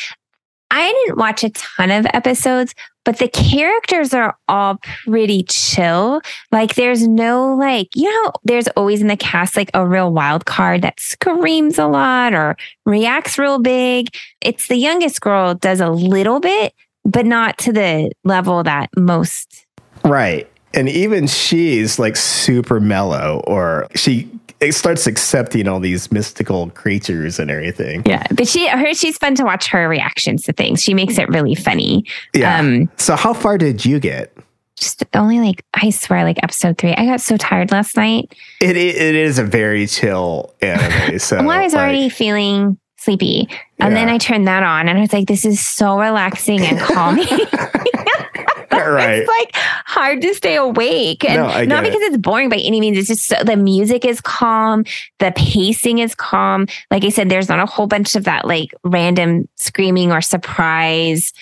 I 0.69 0.90
didn't 0.90 1.19
watch 1.19 1.45
a 1.45 1.50
ton 1.50 1.93
of 1.93 2.07
episodes, 2.12 2.75
but 3.05 3.19
the 3.19 3.28
characters 3.28 4.12
are 4.12 4.37
all 4.49 4.81
pretty 5.05 5.45
chill. 5.45 6.21
Like, 6.50 6.75
there's 6.75 7.07
no, 7.07 7.55
like, 7.55 7.95
you 7.95 8.11
know, 8.11 8.33
there's 8.43 8.66
always 8.69 9.00
in 9.00 9.07
the 9.07 9.16
cast 9.16 9.57
like 9.57 9.71
a 9.75 9.87
real 9.87 10.12
wild 10.12 10.45
card 10.45 10.83
that 10.83 10.99
screams 10.99 11.78
a 11.78 11.87
lot 11.87 12.35
or 12.35 12.57
reacts 12.85 13.38
real 13.38 13.61
big. 13.61 14.09
It's 14.40 14.66
the 14.66 14.76
youngest 14.76 15.21
girl 15.21 15.55
does 15.55 15.81
a 15.81 15.88
little 15.88 16.40
bit, 16.40 16.75
but 17.07 17.25
not 17.25 17.57
to 17.59 17.73
the 17.73 18.11
level 18.25 18.63
that 18.63 18.91
most. 18.97 19.67
Right. 20.05 20.51
And 20.75 20.89
even 20.89 21.27
she's 21.27 21.99
like 21.99 22.17
super 22.17 22.81
mellow, 22.81 23.43
or 23.47 23.89
she 23.95 24.29
it 24.61 24.73
starts 24.73 25.07
accepting 25.07 25.69
all 25.69 25.81
these 25.81 26.11
mystical 26.11 26.71
creatures 26.71 27.39
and 27.39 27.51
everything. 27.51 28.03
Yeah. 28.07 28.27
But 28.33 28.49
she, 28.49 28.67
her, 28.69 28.95
she's 28.95 29.19
fun 29.19 29.35
to 29.37 29.45
watch 29.45 29.69
her 29.69 29.89
reactions 29.89 30.45
to 30.45 30.53
things. 30.53 30.83
She 30.83 30.95
makes 30.95 31.19
it 31.19 31.29
really 31.29 31.55
funny. 31.55 32.05
Yeah. 32.35 32.59
Um, 32.59 32.91
so, 32.97 33.17
how 33.17 33.33
far 33.33 33.59
did 33.59 33.85
you 33.85 34.01
get? 34.01 34.37
just 34.77 35.05
only 35.15 35.41
like 35.41 35.65
I 35.73 35.89
swear 35.91 36.23
like 36.25 36.39
episode 36.43 36.77
three. 36.79 36.93
I 36.93 37.07
got 37.07 37.21
so 37.21 37.37
tired 37.37 37.73
last 37.73 37.97
night. 37.97 38.35
It, 38.61 38.77
it, 38.77 38.97
it 38.97 39.15
is 39.15 39.39
a 39.39 39.45
very 39.45 39.87
chill 39.87 40.55
anime. 40.61 41.19
So, 41.19 41.39
well, 41.39 41.51
I 41.51 41.63
was 41.63 41.73
like, 41.73 41.81
already 41.81 42.09
feeling 42.11 42.79
sleepy. 43.07 43.49
And 43.79 43.95
then 43.95 44.09
I 44.09 44.19
turned 44.19 44.49
that 44.49 44.63
on 44.63 44.89
and 44.89 44.99
I 44.99 45.01
was 45.03 45.13
like, 45.13 45.29
this 45.29 45.45
is 45.45 45.65
so 45.65 45.99
relaxing 45.99 46.61
and 46.61 46.79
calming. 46.79 47.27
right. 48.73 49.19
it's 49.21 49.29
like 49.29 49.51
hard 49.55 50.21
to 50.23 50.35
stay 50.35 50.57
awake. 50.57 51.25
And 51.25 51.37
No, 51.37 51.77
not 51.77 51.85
get 51.85 51.87
it. 51.87 51.93
because 51.93 52.03
it's 52.03 52.17
boring 52.17 52.49
by 52.49 52.57
any 52.57 52.81
means. 52.81 52.99
It's 52.99 53.09
just 53.09 53.27
so, 53.27 53.37
the 53.45 53.57
music 53.57 54.05
is 54.05 54.21
calm, 54.21 54.85
the 55.21 55.33
pacing 55.37 55.99
is 55.99 56.15
calm. 56.15 56.67
Like 56.91 57.05
I 57.05 57.11
said, 57.11 57.29
there's 57.29 57.49
not 57.49 57.61
a 57.61 57.67
whole 57.67 57.87
bunch 57.87 58.17
of 58.17 58.25
that 58.25 58.45
like 58.45 58.75
random 58.83 59.49
screaming 59.57 60.11
or 60.11 60.21
surprise 60.21 61.33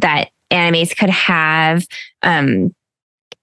that 0.00 0.30
animes 0.50 0.96
could 0.96 1.10
have. 1.10 1.86
Um 2.22 2.74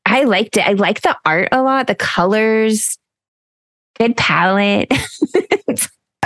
I 0.05 0.23
liked 0.25 0.57
it. 0.57 0.67
I 0.67 0.73
like 0.73 1.01
the 1.01 1.15
art 1.25 1.49
a 1.51 1.61
lot, 1.61 1.87
the 1.87 1.95
colors, 1.95 2.97
good 3.97 4.17
palette. 4.17 4.91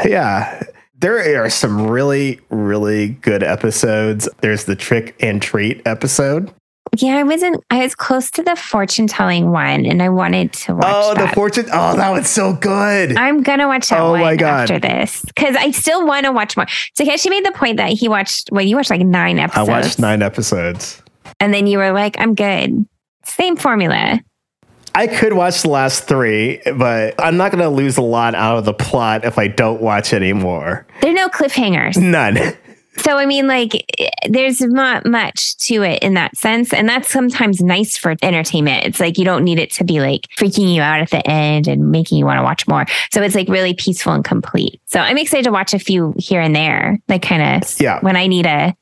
Yeah. 0.03 0.63
There 1.03 1.43
are 1.43 1.49
some 1.49 1.87
really, 1.89 2.39
really 2.49 3.09
good 3.09 3.43
episodes. 3.43 4.29
There's 4.39 4.63
the 4.63 4.75
trick 4.77 5.17
and 5.19 5.41
treat 5.41 5.81
episode. 5.85 6.49
yeah, 6.95 7.17
I 7.17 7.23
wasn't 7.23 7.61
I 7.69 7.79
was 7.83 7.93
close 7.93 8.31
to 8.31 8.41
the 8.41 8.55
fortune 8.55 9.07
telling 9.07 9.51
one 9.51 9.85
and 9.85 10.01
I 10.01 10.07
wanted 10.07 10.53
to 10.53 10.75
watch 10.75 10.85
oh, 10.87 11.13
that. 11.15 11.27
the 11.29 11.35
fortune. 11.35 11.65
Oh, 11.73 11.97
that 11.97 12.09
was 12.11 12.29
so 12.29 12.53
good. 12.53 13.17
I'm 13.17 13.43
gonna 13.43 13.67
watch 13.67 13.89
that 13.89 13.99
Oh 13.99 14.11
one 14.11 14.21
my 14.21 14.37
God. 14.37 14.61
after 14.71 14.79
this 14.79 15.25
because 15.25 15.57
I 15.57 15.71
still 15.71 16.07
want 16.07 16.25
to 16.25 16.31
watch 16.31 16.55
more. 16.55 16.67
So 16.95 17.03
Takeshi 17.03 17.29
made 17.29 17.45
the 17.45 17.51
point 17.51 17.75
that 17.77 17.89
he 17.91 18.07
watched. 18.07 18.47
Well, 18.53 18.63
you 18.63 18.77
watched 18.77 18.89
like 18.89 19.01
nine 19.01 19.39
episodes. 19.39 19.67
I 19.67 19.71
watched 19.71 19.99
nine 19.99 20.21
episodes. 20.21 21.01
and 21.41 21.53
then 21.53 21.67
you 21.67 21.79
were 21.79 21.91
like, 21.91 22.15
"I'm 22.17 22.33
good." 22.33 22.85
Same 23.25 23.57
formula. 23.57 24.21
I 24.95 25.07
could 25.07 25.33
watch 25.33 25.63
the 25.63 25.69
last 25.69 26.03
three, 26.07 26.61
but 26.77 27.15
I'm 27.19 27.35
not 27.37 27.51
going 27.51 27.63
to 27.63 27.69
lose 27.69 27.97
a 27.97 28.01
lot 28.03 28.35
out 28.35 28.57
of 28.57 28.65
the 28.65 28.73
plot 28.73 29.25
if 29.25 29.37
I 29.39 29.47
don't 29.47 29.81
watch 29.81 30.13
anymore. 30.13 30.85
There 31.01 31.11
are 31.11 31.13
no 31.15 31.29
cliffhangers, 31.29 31.97
None. 31.97 32.37
so 32.97 33.17
I 33.17 33.25
mean, 33.25 33.47
like, 33.47 33.71
there's 34.29 34.61
not 34.61 35.05
much 35.05 35.57
to 35.57 35.81
it 35.81 36.03
in 36.03 36.13
that 36.13 36.37
sense, 36.37 36.71
and 36.73 36.87
that's 36.87 37.09
sometimes 37.09 37.59
nice 37.59 37.97
for 37.97 38.15
entertainment. 38.21 38.85
It's 38.85 38.99
like 38.99 39.17
you 39.17 39.25
don't 39.25 39.43
need 39.43 39.57
it 39.57 39.71
to 39.71 39.83
be 39.83 39.99
like 39.99 40.27
freaking 40.37 40.71
you 40.73 40.81
out 40.83 40.99
at 41.01 41.09
the 41.09 41.27
end 41.27 41.67
and 41.67 41.89
making 41.89 42.19
you 42.19 42.25
want 42.25 42.37
to 42.37 42.43
watch 42.43 42.67
more. 42.67 42.85
So 43.11 43.21
it's 43.23 43.33
like 43.35 43.47
really 43.49 43.73
peaceful 43.73 44.13
and 44.13 44.23
complete. 44.23 44.79
So 44.85 44.99
I'm 44.99 45.17
excited 45.17 45.45
to 45.45 45.51
watch 45.51 45.73
a 45.73 45.79
few 45.79 46.13
here 46.19 46.39
and 46.39 46.55
there, 46.55 46.99
like 47.07 47.23
kind 47.23 47.63
of 47.63 47.81
Yeah. 47.81 47.99
when 48.01 48.15
I 48.15 48.27
need 48.27 48.45
a. 48.45 48.75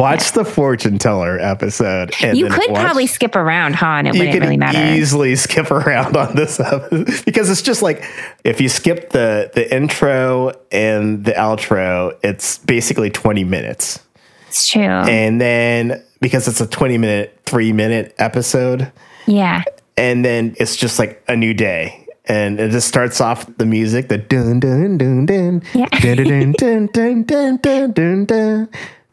Watch 0.00 0.32
the 0.32 0.44
fortune 0.44 0.98
teller 0.98 1.38
episode. 1.38 2.12
And 2.22 2.36
you 2.38 2.48
could 2.48 2.70
watch- 2.70 2.80
probably 2.80 3.06
skip 3.06 3.36
around, 3.36 3.74
huh? 3.74 3.86
And 3.86 4.08
it 4.08 4.14
you 4.14 4.20
wouldn't 4.20 4.40
really 4.40 4.56
matter. 4.56 4.94
easily 4.94 5.36
skip 5.36 5.70
around 5.70 6.16
on 6.16 6.34
this 6.34 6.58
episode 6.58 7.06
because 7.26 7.50
it's 7.50 7.62
just 7.62 7.82
like 7.82 8.02
if 8.42 8.60
you 8.60 8.68
skip 8.70 9.10
the 9.10 9.50
the 9.54 9.72
intro 9.74 10.52
and 10.72 11.24
the 11.24 11.32
outro, 11.32 12.16
it's 12.22 12.58
basically 12.58 13.10
20 13.10 13.44
minutes. 13.44 14.00
It's 14.48 14.66
true. 14.68 14.82
And 14.82 15.40
then 15.40 16.02
because 16.20 16.48
it's 16.48 16.60
a 16.60 16.66
20 16.66 16.98
minute, 16.98 17.38
three 17.44 17.72
minute 17.72 18.14
episode, 18.18 18.90
yeah. 19.26 19.62
and 19.96 20.24
then 20.24 20.56
it's 20.58 20.76
just 20.76 20.98
like 20.98 21.22
a 21.28 21.36
new 21.36 21.52
day. 21.54 22.06
And 22.26 22.58
it 22.60 22.70
just 22.70 22.86
starts 22.88 23.20
off 23.20 23.46
the 23.58 23.66
music, 23.66 24.08
the 24.08 24.18
dun 24.18 24.60
dun 24.60 24.98
dun 24.98 25.26
dun 25.26 25.62
Yeah. 25.74 25.86
dun 25.88 26.16
dun 26.16 26.52
dun 26.52 26.86
dun 26.92 27.22
dun 27.24 27.56
dun 27.58 27.92
dun 27.92 28.24
dun. 28.24 28.68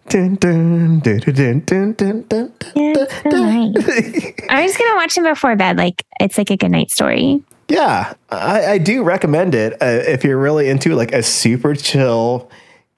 Dun, 0.10 0.36
dun, 0.36 1.00
dun, 1.00 1.20
dun, 1.20 1.60
dun, 1.66 1.94
dun, 1.94 2.26
dun, 2.30 2.54
Yeah, 2.76 2.94
dun, 2.94 3.08
so 3.24 3.30
dun. 3.30 3.72
nice. 3.74 4.34
I'm 4.50 4.66
just 4.66 4.80
gonna 4.80 4.96
watch 4.96 5.18
him 5.18 5.26
before 5.26 5.56
bed. 5.58 5.78
Like 5.78 6.06
it's 6.22 6.38
like 6.38 6.50
a 6.50 6.56
good 6.58 6.72
night 6.72 6.92
story. 6.92 7.44
Yeah, 7.68 8.14
I, 8.30 8.66
I 8.66 8.78
do 8.78 9.04
recommend 9.04 9.54
it 9.54 9.74
uh, 9.82 9.86
if 10.08 10.24
you're 10.24 10.38
really 10.38 10.70
into 10.70 10.96
like 10.96 11.12
a 11.12 11.22
super 11.22 11.76
chill, 11.76 12.50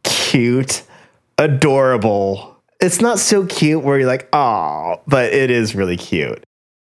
cute, 0.03 0.83
adorable. 1.39 2.55
It's 2.79 3.01
not 3.01 3.17
so 3.17 3.45
cute 3.47 3.83
where 3.83 3.97
you're 3.97 4.07
like, 4.07 4.29
oh, 4.31 5.01
but 5.07 5.33
it 5.33 5.49
is 5.49 5.73
really 5.75 5.97
cute. 5.97 6.43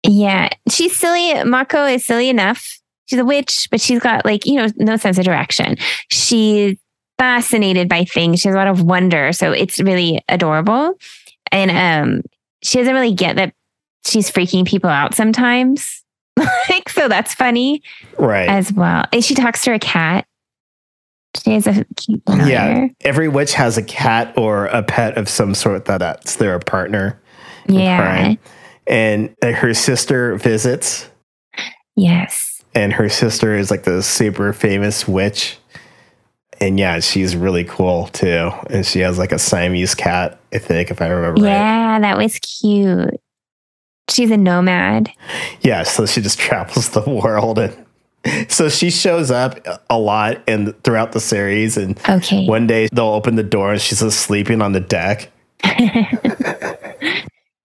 Yeah, 0.06 0.48
she's 0.70 0.96
silly. 0.96 1.42
Mako 1.44 1.84
is 1.86 2.06
silly 2.06 2.28
enough. 2.28 2.78
She's 3.06 3.18
a 3.18 3.24
witch, 3.24 3.66
but 3.70 3.80
she's 3.80 3.98
got 3.98 4.24
like 4.24 4.46
you 4.46 4.54
know 4.54 4.68
no 4.76 4.96
sense 4.96 5.18
of 5.18 5.24
direction. 5.24 5.76
She's 6.08 6.76
fascinated 7.22 7.88
by 7.88 8.02
things. 8.04 8.40
She 8.40 8.48
has 8.48 8.54
a 8.56 8.58
lot 8.58 8.66
of 8.66 8.82
wonder, 8.82 9.32
so 9.32 9.52
it's 9.52 9.78
really 9.80 10.20
adorable. 10.28 10.98
And 11.52 11.70
um, 11.70 12.22
she 12.64 12.78
doesn't 12.78 12.92
really 12.92 13.14
get 13.14 13.36
that 13.36 13.54
she's 14.04 14.28
freaking 14.28 14.66
people 14.66 14.90
out 14.90 15.14
sometimes. 15.14 16.02
like 16.68 16.88
so, 16.88 17.06
that's 17.06 17.32
funny 17.32 17.80
Right. 18.18 18.48
as 18.48 18.72
well. 18.72 19.04
And 19.12 19.24
she 19.24 19.36
talks 19.36 19.62
to 19.62 19.70
her 19.70 19.78
cat. 19.78 20.26
She 21.44 21.52
has 21.52 21.68
a 21.68 21.84
cute 21.96 22.22
yeah. 22.28 22.88
Every 23.02 23.28
witch 23.28 23.54
has 23.54 23.78
a 23.78 23.84
cat 23.84 24.34
or 24.36 24.66
a 24.66 24.82
pet 24.82 25.16
of 25.16 25.28
some 25.28 25.54
sort 25.54 25.84
that 25.84 25.98
that's 25.98 26.36
their 26.36 26.58
partner. 26.58 27.20
Yeah. 27.68 28.34
And 28.88 29.32
her 29.42 29.74
sister 29.74 30.34
visits, 30.38 31.08
Yes. 31.94 32.62
and 32.74 32.92
her 32.92 33.08
sister 33.08 33.54
is 33.56 33.70
like 33.70 33.84
the 33.84 34.02
super 34.02 34.52
famous 34.52 35.06
witch. 35.06 35.58
And 36.62 36.78
yeah, 36.78 37.00
she's 37.00 37.34
really 37.34 37.64
cool 37.64 38.06
too. 38.08 38.52
And 38.70 38.86
she 38.86 39.00
has 39.00 39.18
like 39.18 39.32
a 39.32 39.38
Siamese 39.38 39.96
cat, 39.96 40.38
I 40.54 40.58
think, 40.58 40.92
if 40.92 41.02
I 41.02 41.08
remember 41.08 41.42
right. 41.42 41.48
Yeah, 41.50 41.98
that 41.98 42.16
was 42.16 42.38
cute. 42.38 43.20
She's 44.08 44.30
a 44.30 44.36
nomad. 44.36 45.10
Yeah, 45.62 45.82
so 45.82 46.06
she 46.06 46.20
just 46.20 46.38
travels 46.38 46.90
the 46.90 47.02
world 47.02 47.58
and 47.58 47.76
so 48.48 48.68
she 48.68 48.90
shows 48.90 49.32
up 49.32 49.58
a 49.90 49.98
lot 49.98 50.40
and 50.46 50.80
throughout 50.84 51.10
the 51.10 51.18
series 51.18 51.76
and 51.76 51.98
Okay. 52.08 52.46
one 52.46 52.68
day 52.68 52.88
they'll 52.92 53.06
open 53.06 53.34
the 53.34 53.42
door 53.42 53.72
and 53.72 53.80
she's 53.80 53.98
just 53.98 54.20
sleeping 54.20 54.62
on 54.62 54.70
the 54.70 54.80
deck. 54.80 55.32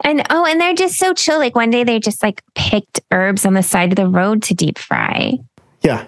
And 0.03 0.25
oh, 0.29 0.45
and 0.45 0.61
they're 0.61 0.73
just 0.73 0.97
so 0.97 1.13
chill. 1.13 1.37
Like 1.37 1.53
one 1.53 1.69
day 1.69 1.83
they 1.83 1.99
just 1.99 2.23
like 2.23 2.41
picked 2.55 3.01
herbs 3.11 3.45
on 3.45 3.55
the 3.55 3.63
side 3.63 3.91
of 3.91 3.97
the 3.97 4.07
road 4.07 4.41
to 4.43 4.53
deep 4.53 4.77
fry. 4.77 5.33
Yeah. 5.81 6.05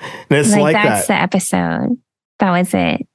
And 0.00 0.38
it's 0.38 0.52
like, 0.52 0.62
like, 0.62 0.74
that's 0.76 1.08
that. 1.08 1.16
the 1.18 1.22
episode. 1.22 1.98
That 2.38 2.50
was 2.50 2.72
it. 2.74 3.06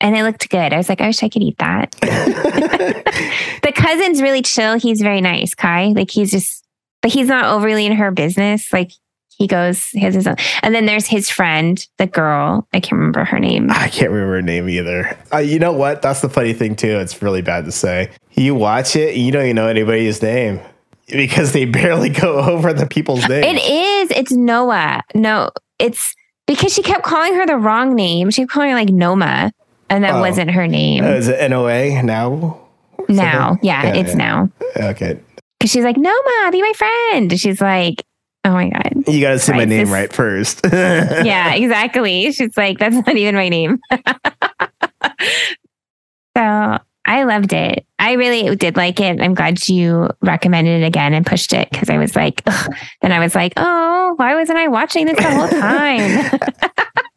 And 0.00 0.16
it 0.16 0.22
looked 0.22 0.48
good. 0.48 0.72
I 0.72 0.76
was 0.76 0.88
like, 0.88 1.00
I 1.00 1.08
wish 1.08 1.22
I 1.22 1.28
could 1.28 1.42
eat 1.42 1.58
that. 1.58 1.90
the 2.00 3.72
cousin's 3.74 4.22
really 4.22 4.42
chill. 4.42 4.78
He's 4.78 5.00
very 5.00 5.20
nice, 5.20 5.54
Kai. 5.54 5.88
Like 5.88 6.10
he's 6.10 6.30
just, 6.30 6.64
but 7.02 7.12
he's 7.12 7.28
not 7.28 7.46
overly 7.46 7.86
in 7.86 7.92
her 7.92 8.10
business. 8.10 8.72
Like 8.72 8.92
he 9.38 9.46
goes, 9.46 9.90
has 9.92 10.14
his 10.14 10.26
own. 10.26 10.36
And 10.62 10.74
then 10.74 10.86
there's 10.86 11.06
his 11.06 11.30
friend, 11.30 11.84
the 11.96 12.06
girl. 12.06 12.66
I 12.72 12.80
can't 12.80 12.98
remember 12.98 13.24
her 13.24 13.38
name. 13.38 13.70
I 13.70 13.88
can't 13.88 14.10
remember 14.10 14.34
her 14.34 14.42
name 14.42 14.68
either. 14.68 15.16
Uh, 15.32 15.38
you 15.38 15.58
know 15.58 15.72
what? 15.72 16.02
That's 16.02 16.20
the 16.20 16.28
funny 16.28 16.52
thing 16.52 16.76
too. 16.76 16.98
It's 16.98 17.22
really 17.22 17.42
bad 17.42 17.64
to 17.64 17.72
say. 17.72 18.10
You 18.32 18.54
watch 18.54 18.96
it, 18.96 19.16
you 19.16 19.32
don't 19.32 19.44
even 19.44 19.56
know 19.56 19.68
anybody's 19.68 20.20
name 20.22 20.60
because 21.08 21.52
they 21.52 21.64
barely 21.66 22.08
go 22.08 22.38
over 22.38 22.72
the 22.72 22.86
people's 22.86 23.28
names. 23.28 23.46
It 23.46 23.62
is. 23.62 24.10
It's 24.10 24.32
Noah. 24.32 25.02
No, 25.14 25.50
it's 25.78 26.14
because 26.48 26.72
she 26.74 26.82
kept 26.82 27.04
calling 27.04 27.34
her 27.34 27.46
the 27.46 27.56
wrong 27.56 27.94
name. 27.94 28.30
She 28.30 28.42
kept 28.42 28.50
calling 28.50 28.70
her 28.70 28.74
like 28.74 28.88
Noma, 28.88 29.52
and 29.88 30.02
that 30.02 30.14
Oh. 30.14 30.20
wasn't 30.20 30.50
her 30.50 30.66
name. 30.66 31.04
Uh, 31.04 31.10
is 31.10 31.28
it 31.28 31.48
NOA 31.48 32.02
now? 32.02 32.58
now, 33.08 33.56
yeah, 33.62 33.84
Yeah, 33.84 33.94
it's 33.94 34.10
yeah. 34.10 34.16
now. 34.16 34.50
Okay. 34.76 35.20
Because 35.60 35.70
she's 35.70 35.84
like, 35.84 35.96
Noma, 35.96 36.48
be 36.50 36.60
my 36.60 36.72
friend. 36.74 37.38
She's 37.40 37.60
like, 37.60 38.02
oh 38.44 38.50
my 38.52 38.68
God. 38.70 39.04
You 39.08 39.20
got 39.20 39.30
to 39.32 39.38
say 39.38 39.52
my 39.52 39.64
name 39.64 39.84
this- 39.84 39.88
right 39.90 40.12
first. 40.12 40.60
Yeah, 40.72 41.54
exactly. 41.54 42.32
She's 42.32 42.56
like, 42.56 42.78
that's 42.78 42.94
not 42.96 43.16
even 43.16 43.34
my 43.34 43.48
name. 43.48 43.78
so 46.36 46.78
I 47.08 47.24
loved 47.24 47.54
it. 47.54 47.86
I 47.98 48.12
really 48.12 48.54
did 48.54 48.76
like 48.76 49.00
it. 49.00 49.18
I'm 49.18 49.32
glad 49.32 49.66
you 49.66 50.10
recommended 50.20 50.82
it 50.82 50.86
again 50.86 51.14
and 51.14 51.24
pushed 51.24 51.54
it 51.54 51.70
because 51.70 51.88
I 51.88 51.96
was 51.96 52.14
like, 52.14 52.42
ugh. 52.46 52.74
then 53.00 53.12
I 53.12 53.18
was 53.18 53.34
like, 53.34 53.54
oh, 53.56 54.12
why 54.16 54.34
wasn't 54.34 54.58
I 54.58 54.68
watching 54.68 55.06
this 55.06 55.16
the 55.16 55.30
whole 55.30 55.48
time? 55.48 56.38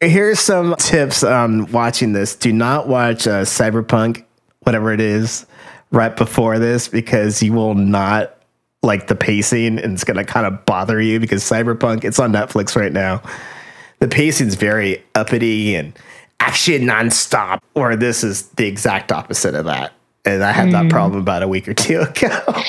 Here's 0.00 0.40
some 0.40 0.74
tips 0.76 1.22
on 1.22 1.70
watching 1.70 2.14
this. 2.14 2.34
Do 2.34 2.54
not 2.54 2.88
watch 2.88 3.26
uh, 3.26 3.42
Cyberpunk, 3.42 4.24
whatever 4.60 4.94
it 4.94 5.00
is, 5.00 5.44
right 5.90 6.16
before 6.16 6.58
this 6.58 6.88
because 6.88 7.42
you 7.42 7.52
will 7.52 7.74
not 7.74 8.34
like 8.82 9.08
the 9.08 9.14
pacing 9.14 9.78
and 9.78 9.92
it's 9.92 10.04
going 10.04 10.16
to 10.16 10.24
kind 10.24 10.46
of 10.46 10.64
bother 10.64 11.02
you 11.02 11.20
because 11.20 11.42
Cyberpunk, 11.44 12.02
it's 12.02 12.18
on 12.18 12.32
Netflix 12.32 12.74
right 12.74 12.92
now. 12.92 13.22
The 14.00 14.08
pacing's 14.08 14.54
very 14.54 15.04
uppity 15.14 15.74
and 15.74 15.92
action 16.42 16.82
nonstop, 16.82 17.60
or 17.74 17.94
this 17.94 18.24
is 18.24 18.48
the 18.50 18.66
exact 18.66 19.12
opposite 19.12 19.54
of 19.54 19.64
that. 19.66 19.92
And 20.24 20.42
I 20.42 20.52
had 20.52 20.72
that 20.72 20.84
hmm. 20.84 20.88
problem 20.88 21.20
about 21.20 21.42
a 21.42 21.48
week 21.48 21.68
or 21.68 21.74
two 21.74 22.00
ago. 22.02 22.62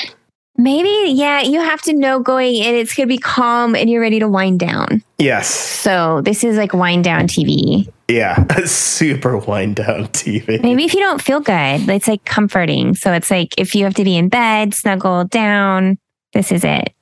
Maybe, 0.56 1.12
yeah, 1.12 1.42
you 1.42 1.60
have 1.60 1.82
to 1.82 1.92
know 1.92 2.20
going 2.20 2.54
in, 2.54 2.76
it's 2.76 2.94
going 2.94 3.08
to 3.08 3.12
be 3.12 3.18
calm 3.18 3.74
and 3.74 3.90
you're 3.90 4.00
ready 4.00 4.20
to 4.20 4.28
wind 4.28 4.60
down. 4.60 5.02
yes. 5.18 5.48
So 5.48 6.20
this 6.20 6.44
is 6.44 6.56
like 6.56 6.72
wind 6.72 7.02
down 7.02 7.26
TV. 7.26 7.92
Yeah. 8.06 8.46
Super 8.64 9.36
wind 9.36 9.76
down 9.76 10.06
TV. 10.08 10.62
Maybe 10.62 10.84
if 10.84 10.94
you 10.94 11.00
don't 11.00 11.20
feel 11.20 11.40
good, 11.40 11.88
it's 11.88 12.06
like 12.06 12.24
comforting. 12.24 12.94
So 12.94 13.12
it's 13.12 13.32
like 13.32 13.54
if 13.58 13.74
you 13.74 13.82
have 13.84 13.94
to 13.94 14.04
be 14.04 14.16
in 14.16 14.28
bed, 14.28 14.74
snuggle 14.74 15.24
down, 15.24 15.98
this 16.32 16.52
is 16.52 16.62
it. 16.62 16.94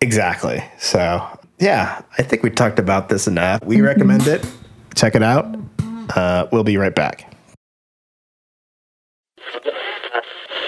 Exactly. 0.00 0.64
So, 0.78 1.26
yeah, 1.58 2.00
I 2.18 2.22
think 2.22 2.42
we 2.42 2.48
talked 2.48 2.78
about 2.78 3.10
this 3.10 3.26
enough. 3.26 3.62
We 3.62 3.76
mm-hmm. 3.76 3.84
recommend 3.84 4.26
it. 4.26 4.46
Check 4.94 5.14
it 5.14 5.22
out. 5.22 5.46
Uh, 6.14 6.46
we'll 6.52 6.64
be 6.64 6.76
right 6.76 6.94
back. 6.94 7.32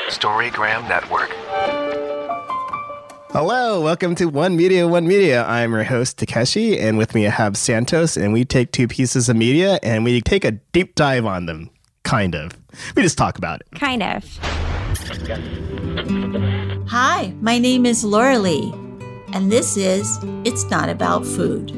Storygram 0.09 0.89
Network. 0.89 1.31
Hello, 3.31 3.83
welcome 3.83 4.15
to 4.17 4.27
One 4.27 4.57
Media, 4.57 4.89
One 4.89 5.07
Media. 5.07 5.45
I'm 5.45 5.73
your 5.73 5.85
host, 5.85 6.17
Takeshi, 6.17 6.79
and 6.81 6.97
with 6.97 7.15
me 7.15 7.27
I 7.27 7.31
have 7.31 7.57
Santos, 7.59 8.17
and 8.17 8.33
we 8.33 8.45
take 8.45 8.73
two 8.73 8.89
pieces 8.89 9.29
of 9.29 9.37
media 9.37 9.79
and 9.83 10.03
we 10.03 10.21
take 10.23 10.45
a 10.45 10.53
deep 10.53 10.95
dive 10.95 11.27
on 11.27 11.47
them. 11.47 11.71
Kind 12.05 12.35
of. 12.35 12.53
We 12.97 13.03
just 13.03 13.19
talk 13.19 13.37
about 13.37 13.61
it. 13.61 13.67
Kind 13.79 14.03
of. 14.03 14.25
Hi, 16.89 17.35
my 17.41 17.59
name 17.59 17.85
is 17.85 18.03
Laura 18.03 18.39
Lee, 18.39 18.73
and 19.35 19.53
this 19.53 19.77
is 19.77 20.19
It's 20.45 20.65
Not 20.71 20.89
About 20.89 21.27
Food. 21.27 21.71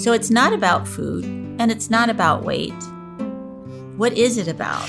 So 0.00 0.12
it's 0.12 0.30
not 0.30 0.52
about 0.52 0.88
food, 0.88 1.24
and 1.58 1.70
it's 1.70 1.90
not 1.90 2.08
about 2.08 2.42
weight. 2.42 2.74
What 3.96 4.12
is 4.14 4.38
it 4.38 4.48
about? 4.48 4.88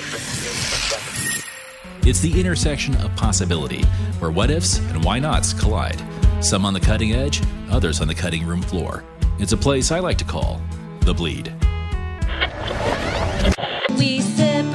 It's 2.08 2.20
the 2.20 2.40
intersection 2.40 2.96
of 2.98 3.16
possibility, 3.16 3.84
where 4.20 4.32
what 4.32 4.52
ifs 4.52 4.80
and 4.80 5.04
why 5.04 5.20
nots 5.20 5.54
collide. 5.54 6.02
Some 6.44 6.66
on 6.66 6.74
the 6.74 6.80
cutting 6.80 7.14
edge, 7.14 7.42
others 7.70 8.02
on 8.02 8.08
the 8.08 8.16
cutting 8.16 8.46
room 8.46 8.62
floor. 8.62 9.04
It's 9.40 9.54
a 9.54 9.58
place 9.58 9.92
I 9.92 10.00
like 10.00 10.18
to 10.20 10.26
call 10.26 10.62
the 11.02 11.14
bleed. 11.14 11.54
We 13.98 14.22
sip 14.22 14.66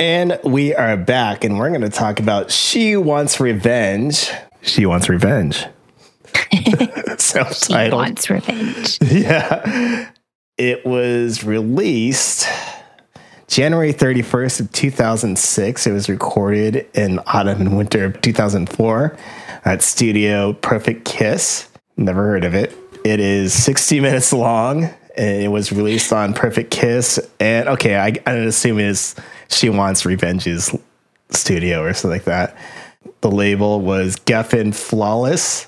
And 0.00 0.40
we 0.44 0.74
are 0.74 0.96
back, 0.96 1.44
and 1.44 1.58
we're 1.58 1.68
going 1.68 1.82
to 1.82 1.90
talk 1.90 2.20
about 2.20 2.50
She 2.50 2.96
Wants 2.96 3.38
Revenge. 3.38 4.30
She 4.62 4.86
Wants 4.86 5.08
Revenge. 5.10 5.66
She 6.52 6.74
Self-titled. 7.18 7.92
wants 8.00 8.28
revenge. 8.30 8.98
yeah. 9.02 10.10
It 10.56 10.84
was 10.86 11.44
released 11.44 12.48
January 13.46 13.92
31st 13.92 14.60
of 14.60 14.72
2006. 14.72 15.86
It 15.86 15.92
was 15.92 16.08
recorded 16.08 16.88
in 16.94 17.20
autumn 17.26 17.60
and 17.60 17.76
winter 17.76 18.06
of 18.06 18.20
2004 18.22 19.16
at 19.64 19.82
Studio 19.82 20.54
Perfect 20.54 21.04
Kiss. 21.04 21.68
Never 21.96 22.24
heard 22.24 22.44
of 22.44 22.54
it. 22.54 22.74
It 23.04 23.20
is 23.20 23.52
60 23.52 24.00
minutes 24.00 24.32
long 24.32 24.90
and 25.20 25.42
it 25.42 25.48
was 25.48 25.70
released 25.70 26.14
on 26.14 26.32
Perfect 26.32 26.70
Kiss. 26.70 27.20
And 27.38 27.68
okay, 27.68 27.96
I, 27.96 28.14
I 28.26 28.36
assume 28.36 28.78
it 28.78 28.86
is 28.86 29.14
She 29.48 29.68
Wants 29.68 30.06
Revenge's 30.06 30.74
studio 31.28 31.82
or 31.82 31.92
something 31.92 32.16
like 32.16 32.24
that. 32.24 32.56
The 33.20 33.30
label 33.30 33.82
was 33.82 34.16
Geffen 34.16 34.74
Flawless. 34.74 35.66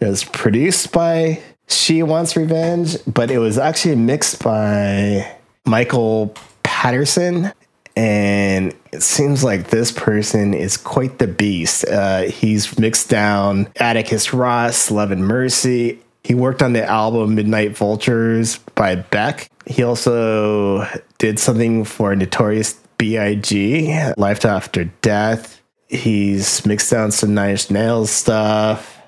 It 0.00 0.06
was 0.06 0.24
produced 0.24 0.90
by 0.90 1.42
She 1.66 2.02
Wants 2.02 2.34
Revenge, 2.34 2.96
but 3.06 3.30
it 3.30 3.38
was 3.38 3.58
actually 3.58 3.96
mixed 3.96 4.42
by 4.42 5.36
Michael 5.66 6.34
Patterson. 6.62 7.52
And 7.94 8.74
it 8.90 9.02
seems 9.02 9.44
like 9.44 9.68
this 9.68 9.92
person 9.92 10.54
is 10.54 10.78
quite 10.78 11.18
the 11.18 11.26
beast. 11.26 11.84
Uh, 11.84 12.22
he's 12.22 12.78
mixed 12.78 13.10
down 13.10 13.68
Atticus 13.76 14.32
Ross, 14.32 14.90
Love 14.90 15.10
and 15.10 15.26
Mercy. 15.26 16.00
He 16.24 16.34
worked 16.34 16.62
on 16.62 16.72
the 16.72 16.84
album 16.84 17.34
Midnight 17.34 17.76
Vultures 17.76 18.58
by 18.74 18.96
Beck. 18.96 19.50
He 19.66 19.82
also 19.82 20.86
did 21.18 21.38
something 21.38 21.84
for 21.84 22.14
Notorious 22.14 22.74
B.I.G., 22.98 24.12
Life 24.16 24.44
After 24.44 24.84
Death. 24.84 25.60
He's 25.88 26.66
mixed 26.66 26.90
down 26.90 27.12
some 27.12 27.34
Nine 27.34 27.50
Inch 27.50 27.70
Nails 27.70 28.10
stuff 28.10 28.98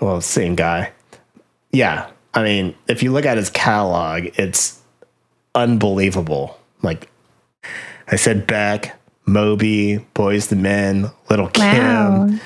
well, 0.00 0.20
same 0.20 0.54
guy. 0.54 0.92
Yeah, 1.72 2.10
I 2.34 2.42
mean, 2.42 2.74
if 2.88 3.02
you 3.02 3.12
look 3.12 3.26
at 3.26 3.36
his 3.36 3.50
catalog, 3.50 4.26
it's 4.38 4.80
unbelievable. 5.54 6.58
Like 6.82 7.08
I 8.08 8.16
said, 8.16 8.46
Beck, 8.46 8.98
Moby, 9.26 10.04
Boyz 10.14 10.52
II 10.52 10.58
Men, 10.58 11.10
Little 11.28 11.50
Wow. 11.54 12.26
Kim, 12.26 12.40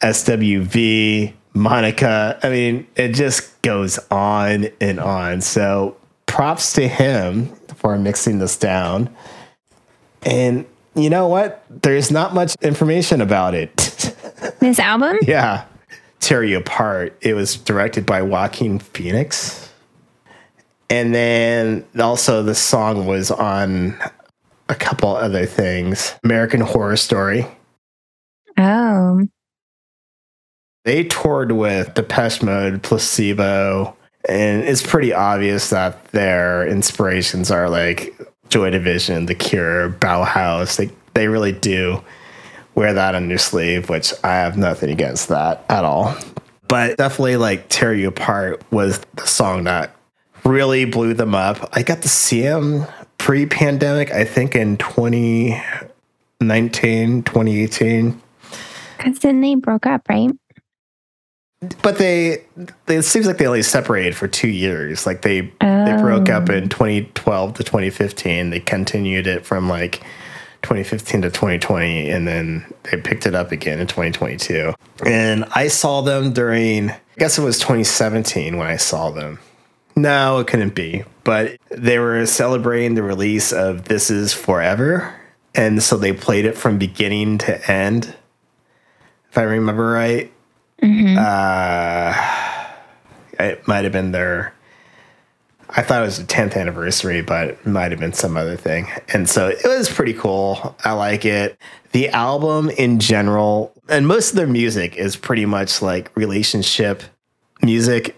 SWV, 0.00 1.32
Monica. 1.56 2.38
I 2.42 2.50
mean, 2.50 2.86
it 2.96 3.14
just 3.14 3.60
goes 3.62 3.98
on 4.10 4.68
and 4.80 5.00
on. 5.00 5.40
So 5.40 5.96
props 6.26 6.74
to 6.74 6.86
him 6.86 7.46
for 7.76 7.98
mixing 7.98 8.38
this 8.38 8.56
down. 8.56 9.08
And 10.22 10.66
you 10.94 11.10
know 11.10 11.28
what? 11.28 11.64
There's 11.70 12.10
not 12.10 12.34
much 12.34 12.54
information 12.62 13.20
about 13.20 13.54
it. 13.54 14.14
This 14.60 14.78
album? 14.78 15.18
Yeah. 15.22 15.64
Tear 16.20 16.44
You 16.44 16.58
Apart. 16.58 17.16
It 17.20 17.34
was 17.34 17.56
directed 17.56 18.04
by 18.04 18.22
Joaquin 18.22 18.78
Phoenix. 18.78 19.72
And 20.90 21.14
then 21.14 21.84
also 21.98 22.42
the 22.42 22.54
song 22.54 23.06
was 23.06 23.30
on 23.30 23.98
a 24.68 24.74
couple 24.74 25.16
other 25.16 25.46
things. 25.46 26.14
American 26.22 26.60
Horror 26.60 26.96
Story. 26.96 27.46
Oh, 28.58 29.26
They 30.86 31.02
toured 31.02 31.50
with 31.50 31.94
Depeche 31.94 32.44
Mode, 32.44 32.80
Placebo, 32.80 33.96
and 34.28 34.62
it's 34.62 34.86
pretty 34.86 35.12
obvious 35.12 35.70
that 35.70 36.04
their 36.12 36.64
inspirations 36.64 37.50
are 37.50 37.68
like 37.68 38.14
Joy 38.50 38.70
Division, 38.70 39.26
The 39.26 39.34
Cure, 39.34 39.90
Bauhaus. 39.90 40.76
They 40.76 40.90
they 41.14 41.26
really 41.26 41.50
do 41.50 42.04
wear 42.76 42.94
that 42.94 43.16
on 43.16 43.26
their 43.26 43.38
sleeve, 43.38 43.90
which 43.90 44.12
I 44.22 44.36
have 44.36 44.56
nothing 44.56 44.90
against 44.90 45.26
that 45.28 45.64
at 45.68 45.84
all. 45.84 46.16
But 46.68 46.98
definitely 46.98 47.36
like 47.36 47.68
Tear 47.68 47.92
You 47.92 48.06
Apart 48.06 48.62
was 48.70 49.00
the 49.16 49.26
song 49.26 49.64
that 49.64 49.90
really 50.44 50.84
blew 50.84 51.14
them 51.14 51.34
up. 51.34 51.68
I 51.72 51.82
got 51.82 52.02
to 52.02 52.08
see 52.08 52.42
them 52.42 52.86
pre-pandemic, 53.18 54.12
I 54.12 54.24
think 54.24 54.54
in 54.54 54.76
2019, 54.76 57.24
2018. 57.24 58.22
because 58.98 59.18
then 59.18 59.40
they 59.40 59.56
broke 59.56 59.86
up, 59.86 60.08
right? 60.08 60.30
But 61.82 61.98
they, 61.98 62.44
they 62.84 62.96
it 62.96 63.02
seems 63.02 63.26
like 63.26 63.38
they 63.38 63.46
only 63.46 63.62
separated 63.62 64.14
for 64.14 64.28
two 64.28 64.48
years. 64.48 65.06
Like 65.06 65.22
they 65.22 65.40
they 65.40 65.96
broke 66.00 66.28
up 66.28 66.50
in 66.50 66.68
2012 66.68 67.54
to 67.54 67.64
2015. 67.64 68.50
They 68.50 68.60
continued 68.60 69.26
it 69.26 69.46
from 69.46 69.68
like 69.68 70.02
2015 70.62 71.22
to 71.22 71.30
2020, 71.30 72.10
and 72.10 72.26
then 72.26 72.66
they 72.82 73.00
picked 73.00 73.26
it 73.26 73.34
up 73.34 73.52
again 73.52 73.78
in 73.78 73.86
2022. 73.86 74.74
And 75.06 75.44
I 75.54 75.68
saw 75.68 76.00
them 76.02 76.32
during, 76.32 76.90
I 76.90 77.00
guess 77.18 77.38
it 77.38 77.42
was 77.42 77.58
2017 77.58 78.56
when 78.56 78.66
I 78.66 78.76
saw 78.76 79.10
them. 79.10 79.38
No, 79.94 80.40
it 80.40 80.48
couldn't 80.48 80.74
be. 80.74 81.04
But 81.24 81.56
they 81.70 81.98
were 81.98 82.26
celebrating 82.26 82.96
the 82.96 83.02
release 83.02 83.52
of 83.52 83.84
This 83.84 84.10
Is 84.10 84.32
Forever. 84.32 85.14
And 85.54 85.82
so 85.82 85.96
they 85.96 86.12
played 86.12 86.44
it 86.44 86.58
from 86.58 86.78
beginning 86.78 87.38
to 87.38 87.70
end. 87.70 88.14
If 89.30 89.38
I 89.38 89.42
remember 89.42 89.86
right. 89.86 90.30
Uh, 90.82 92.14
it 93.38 93.66
might 93.66 93.84
have 93.84 93.92
been 93.92 94.12
their. 94.12 94.52
I 95.68 95.82
thought 95.82 96.00
it 96.02 96.04
was 96.06 96.18
the 96.18 96.24
10th 96.24 96.56
anniversary, 96.56 97.22
but 97.22 97.48
it 97.48 97.66
might 97.66 97.90
have 97.90 97.98
been 97.98 98.12
some 98.12 98.36
other 98.36 98.56
thing. 98.56 98.86
And 99.12 99.28
so 99.28 99.48
it 99.48 99.64
was 99.64 99.88
pretty 99.90 100.12
cool. 100.14 100.76
I 100.84 100.92
like 100.92 101.24
it. 101.24 101.58
The 101.92 102.08
album 102.10 102.70
in 102.70 103.00
general, 103.00 103.72
and 103.88 104.06
most 104.06 104.30
of 104.30 104.36
their 104.36 104.46
music 104.46 104.96
is 104.96 105.16
pretty 105.16 105.44
much 105.44 105.82
like 105.82 106.16
relationship 106.16 107.02
music. 107.62 108.16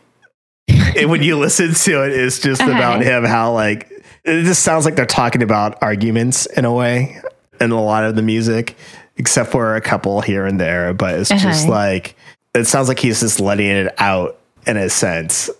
and 0.69 1.11
when 1.11 1.23
you 1.23 1.39
listen 1.39 1.73
to 1.73 2.05
it, 2.05 2.13
it's 2.13 2.39
just 2.39 2.61
Okay. 2.61 2.71
about 2.71 3.03
him, 3.03 3.25
how 3.25 3.53
like 3.55 3.91
it 4.25 4.43
just 4.43 4.63
sounds 4.63 4.85
like 4.85 4.95
they're 4.97 5.07
talking 5.07 5.43
about 5.43 5.83
arguments 5.83 6.45
in 6.45 6.67
a 6.67 6.73
way 6.73 7.19
in 7.61 7.71
a 7.71 7.81
lot 7.83 8.05
of 8.05 8.15
the 8.15 8.23
music, 8.23 8.77
except 9.17 9.51
for 9.51 9.75
a 9.75 9.81
couple 9.81 10.21
here 10.21 10.45
and 10.45 10.61
there. 10.61 10.93
But 10.93 11.15
it's 11.19 11.31
just 11.31 11.65
Uh-huh. 11.65 11.71
like 11.73 12.15
it 12.55 12.67
sounds 12.67 12.89
like 12.89 12.99
he's 12.99 13.21
just 13.21 13.41
letting 13.41 13.67
it 13.69 13.95
out 13.99 14.39
in 14.67 14.77
a 14.77 14.89
sense. 14.89 15.51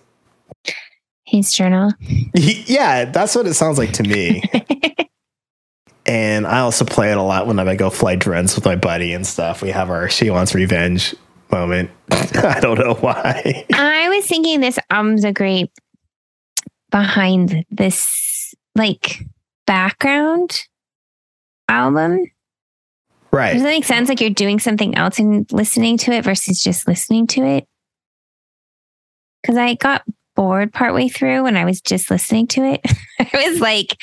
His 1.25 1.53
journal. 1.53 1.91
He- 2.01 2.63
yeah, 2.67 3.05
that's 3.05 3.35
what 3.35 3.47
it 3.47 3.53
sounds 3.53 3.77
like 3.77 3.93
to 3.93 4.03
me. 4.03 4.43
and 6.05 6.47
I 6.47 6.59
also 6.59 6.85
play 6.85 7.11
it 7.11 7.17
a 7.17 7.21
lot 7.21 7.47
when 7.47 7.59
I 7.59 7.75
go 7.75 7.89
fly 7.89 8.15
drones 8.15 8.55
with 8.55 8.65
my 8.65 8.75
buddy 8.75 9.13
and 9.13 9.25
stuff. 9.25 9.61
We 9.61 9.69
have 9.69 9.89
our 9.89 10.09
she 10.09 10.29
wants 10.29 10.55
revenge 10.55 11.15
moment. 11.51 11.91
I 12.11 12.59
don't 12.61 12.79
know 12.79 12.95
why. 12.95 13.65
I 13.73 14.09
was 14.09 14.25
thinking 14.25 14.61
this 14.61 14.79
album's 14.89 15.23
a 15.23 15.31
great 15.31 15.71
behind 16.91 17.65
this 17.69 18.53
like 18.75 19.23
background 19.65 20.67
album. 21.67 22.25
Does 23.31 23.37
right. 23.37 23.57
that 23.57 23.63
make 23.63 23.85
sense? 23.85 24.09
Like 24.09 24.21
you're 24.21 24.31
doing 24.31 24.59
something 24.59 24.95
else 24.95 25.19
and 25.19 25.51
listening 25.51 25.97
to 25.99 26.11
it 26.11 26.23
versus 26.23 26.61
just 26.63 26.87
listening 26.87 27.27
to 27.27 27.43
it. 27.43 27.67
Because 29.41 29.57
I 29.57 29.75
got 29.75 30.03
bored 30.35 30.73
partway 30.73 31.09
through 31.09 31.43
when 31.43 31.55
I 31.55 31.65
was 31.65 31.79
just 31.81 32.09
listening 32.09 32.47
to 32.47 32.63
it. 32.63 32.81
I 33.19 33.49
was 33.49 33.59
like, 33.59 33.95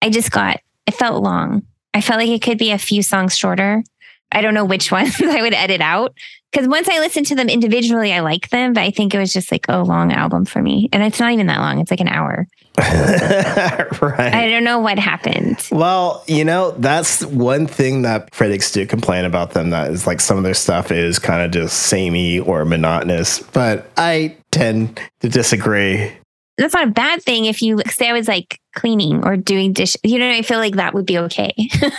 I 0.00 0.10
just 0.10 0.30
got, 0.30 0.60
it 0.86 0.94
felt 0.94 1.22
long. 1.22 1.62
I 1.94 2.00
felt 2.00 2.18
like 2.18 2.30
it 2.30 2.42
could 2.42 2.58
be 2.58 2.72
a 2.72 2.78
few 2.78 3.02
songs 3.02 3.36
shorter. 3.36 3.84
I 4.32 4.40
don't 4.40 4.54
know 4.54 4.64
which 4.64 4.90
ones 4.92 5.20
I 5.22 5.40
would 5.40 5.54
edit 5.54 5.80
out. 5.80 6.14
Because 6.50 6.68
once 6.68 6.88
I 6.88 6.98
listen 6.98 7.24
to 7.24 7.34
them 7.34 7.48
individually, 7.48 8.12
I 8.12 8.20
like 8.20 8.50
them, 8.50 8.72
but 8.72 8.82
I 8.82 8.90
think 8.90 9.14
it 9.14 9.18
was 9.18 9.32
just 9.32 9.50
like 9.50 9.66
a 9.68 9.82
long 9.82 10.12
album 10.12 10.44
for 10.44 10.60
me. 10.60 10.88
And 10.92 11.02
it's 11.02 11.20
not 11.20 11.32
even 11.32 11.46
that 11.46 11.60
long, 11.60 11.78
it's 11.80 11.90
like 11.90 12.00
an 12.00 12.08
hour. 12.08 12.46
right. 12.78 14.32
I 14.34 14.48
don't 14.48 14.64
know 14.64 14.78
what 14.78 14.98
happened. 14.98 15.66
Well, 15.70 16.24
you 16.26 16.44
know, 16.44 16.70
that's 16.72 17.24
one 17.26 17.66
thing 17.66 18.02
that 18.02 18.30
critics 18.30 18.72
do 18.72 18.86
complain 18.86 19.24
about 19.24 19.52
them. 19.52 19.70
That 19.70 19.90
is 19.90 20.06
like 20.06 20.20
some 20.20 20.38
of 20.38 20.42
their 20.44 20.54
stuff 20.54 20.90
is 20.90 21.18
kind 21.18 21.42
of 21.42 21.50
just 21.50 21.78
samey 21.84 22.38
or 22.40 22.64
monotonous. 22.64 23.40
But 23.40 23.90
I 23.96 24.36
tend 24.50 25.00
to 25.20 25.28
disagree. 25.28 26.12
that's 26.58 26.74
not 26.74 26.88
a 26.88 26.90
bad 26.90 27.22
thing 27.22 27.44
if 27.44 27.60
you 27.62 27.80
say 27.90 28.08
I 28.08 28.12
was 28.12 28.28
like 28.28 28.58
cleaning 28.74 29.24
or 29.24 29.36
doing 29.36 29.72
dish. 29.72 29.96
You 30.02 30.18
know, 30.18 30.30
I 30.30 30.42
feel 30.42 30.58
like 30.58 30.76
that 30.76 30.94
would 30.94 31.06
be 31.06 31.18
okay. 31.18 31.52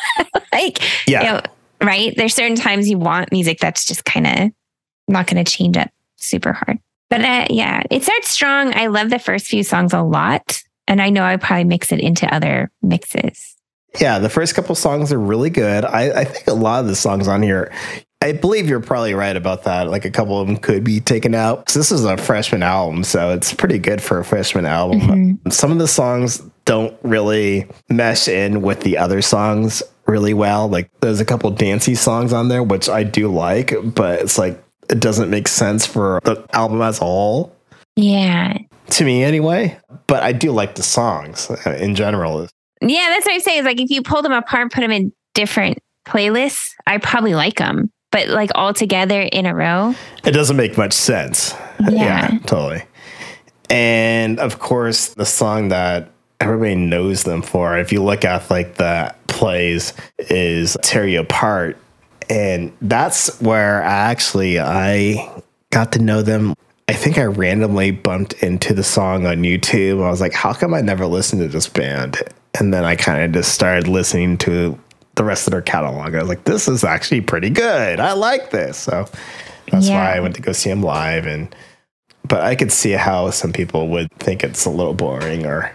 like, 0.52 0.80
Yeah. 1.08 1.22
you 1.22 1.32
know, 1.32 1.42
right? 1.82 2.14
There's 2.16 2.34
certain 2.34 2.56
times 2.58 2.90
you 2.90 2.98
want 2.98 3.32
music 3.32 3.60
that's 3.60 3.86
just 3.86 4.06
kind 4.06 4.26
of 4.28 4.52
not 5.08 5.28
going 5.28 5.44
to 5.44 5.50
change 5.52 5.78
up 5.78 5.90
super 6.18 6.54
hard. 6.54 6.80
But 7.14 7.22
uh, 7.22 7.46
yeah, 7.52 7.84
it 7.92 8.02
starts 8.02 8.32
strong. 8.32 8.74
I 8.74 8.88
love 8.88 9.12
the 9.12 9.20
first 9.20 9.46
few 9.46 9.62
songs 9.62 9.94
a 9.94 10.02
lot. 10.02 10.64
And 10.88 11.00
I 11.00 11.12
know 11.12 11.24
I 11.24 11.38
probably 11.38 11.66
mix 11.66 11.92
it 11.92 12.00
into 12.00 12.26
other 12.34 12.72
mixes. 12.82 13.56
Yeah, 14.02 14.18
the 14.18 14.30
first 14.30 14.56
couple 14.56 14.74
songs 14.74 15.14
are 15.14 15.20
really 15.20 15.52
good. 15.52 15.86
I, 15.86 16.22
I 16.22 16.24
think 16.24 16.48
a 16.48 16.56
lot 16.56 16.80
of 16.80 16.88
the 16.88 16.96
songs 16.96 17.28
on 17.28 17.44
here, 17.44 17.72
I 18.20 18.32
believe 18.32 18.68
you're 18.68 18.80
probably 18.80 19.14
right 19.14 19.38
about 19.38 19.66
that. 19.66 19.92
Like 19.92 20.06
a 20.06 20.10
couple 20.10 20.42
of 20.42 20.48
them 20.48 20.58
could 20.58 20.84
be 20.84 21.02
taken 21.02 21.36
out. 21.36 21.70
So 21.70 21.78
this 21.78 21.92
is 21.92 22.04
a 22.04 22.18
freshman 22.18 22.64
album, 22.64 23.04
so 23.04 23.30
it's 23.30 23.54
pretty 23.54 23.78
good 23.78 24.02
for 24.02 24.18
a 24.18 24.26
freshman 24.26 24.66
album. 24.66 25.02
Mm-hmm. 25.02 25.52
Some 25.52 25.72
of 25.72 25.78
the 25.78 25.88
songs 25.88 26.40
don't 26.66 26.98
really 27.04 27.68
mesh 27.90 28.28
in 28.28 28.64
with 28.64 28.82
the 28.82 28.98
other 28.98 29.22
songs 29.22 29.84
really 30.08 30.34
well. 30.34 30.68
Like 30.68 30.90
there's 31.02 31.20
a 31.20 31.26
couple 31.26 31.52
dancey 31.52 31.94
songs 31.94 32.34
on 32.34 32.48
there, 32.48 32.64
which 32.64 32.90
I 32.90 33.04
do 33.04 33.28
like, 33.28 33.72
but 33.84 34.22
it's 34.22 34.40
like 34.40 34.63
it 34.90 35.00
doesn't 35.00 35.30
make 35.30 35.48
sense 35.48 35.86
for 35.86 36.20
the 36.24 36.46
album 36.54 36.82
as 36.82 36.98
a 37.00 37.06
whole 37.06 37.56
Yeah. 37.96 38.58
to 38.92 39.06
me 39.06 39.24
anyway. 39.24 39.78
But 40.08 40.24
I 40.24 40.32
do 40.34 40.52
like 40.52 40.76
the 40.76 40.84
songs 40.84 41.50
uh, 41.50 41.72
in 41.80 41.96
general. 41.96 42.48
Yeah, 42.82 43.10
that's 43.10 43.26
what 43.26 43.36
I 43.36 43.40
say. 43.40 43.58
Is 43.58 43.66
like 43.66 43.80
if 43.80 43.90
you 43.90 44.02
pull 44.04 44.22
them 44.22 44.34
apart 44.34 44.72
put 44.72 44.82
them 44.82 44.92
in 44.92 45.14
different 45.34 45.78
playlists, 46.06 46.70
I 46.86 46.98
probably 46.98 47.34
like 47.36 47.56
them. 47.56 47.90
But 48.12 48.28
like 48.28 48.52
all 48.56 48.74
together 48.74 49.22
in 49.22 49.46
a 49.46 49.56
row, 49.56 49.96
It 50.26 50.32
doesn't 50.32 50.58
make 50.58 50.78
much 50.78 50.94
sense. 50.94 51.56
Yeah. 51.90 52.38
totally. 52.46 52.84
And 53.70 54.40
of 54.40 54.60
course, 54.60 55.10
the 55.16 55.26
song 55.26 55.70
that 55.70 56.10
everybody 56.40 56.76
knows 56.76 57.24
them 57.24 57.42
for, 57.42 57.78
if 57.78 57.92
you 57.92 58.04
look 58.04 58.24
at 58.26 58.50
like 58.50 58.76
the 58.76 59.16
plays, 59.28 59.94
is 60.20 60.78
Tear 60.84 61.08
You 61.08 61.22
Apart. 61.22 61.78
And 62.30 62.72
that's 62.82 63.40
where 63.42 63.84
I 63.84 64.12
actually 64.12 64.60
I 64.60 65.30
got 65.72 65.92
to 65.94 66.00
know 66.00 66.22
them. 66.22 66.54
I 66.88 66.94
think 66.94 67.18
I 67.18 67.24
randomly 67.24 67.92
bumped 67.92 68.34
into 68.44 68.74
the 68.74 68.84
song 68.84 69.26
on 69.26 69.38
YouTube. 69.38 70.04
I 70.04 70.10
was 70.10 70.22
like, 70.22 70.34
how 70.34 70.54
come 70.54 70.74
I 70.74 70.82
never 70.82 71.06
listened 71.08 71.42
to 71.42 71.48
this 71.48 71.68
band? 71.68 72.18
And 72.60 72.74
then 72.74 72.84
I 72.84 72.96
kind 72.96 73.24
of 73.24 73.32
just 73.32 73.54
started 73.54 73.88
listening 73.88 74.38
to 74.40 74.78
the 75.16 75.24
rest 75.24 75.48
of 75.48 75.52
their 75.52 75.62
catalog. 75.62 76.14
I 76.14 76.20
was 76.20 76.30
like, 76.30 76.44
this 76.44 76.68
is 76.68 76.84
actually 76.84 77.22
pretty 77.22 77.50
good. 77.50 78.00
I 78.00 78.14
like 78.14 78.52
this. 78.52 78.78
So 78.78 79.06
that's 79.72 79.88
Yeah. 79.88 79.96
why 80.04 80.18
I 80.18 80.20
went 80.20 80.36
to 80.36 80.42
go 80.42 80.52
see 80.52 80.70
them 80.70 80.84
live. 80.84 81.26
And 81.26 81.56
but 82.28 82.42
I 82.42 82.56
could 82.56 82.72
see 82.72 82.92
how 82.92 83.30
some 83.32 83.52
people 83.54 83.88
would 83.90 84.12
think 84.20 84.44
it's 84.44 84.66
a 84.66 84.70
little 84.70 84.94
boring 84.94 85.46
or 85.46 85.72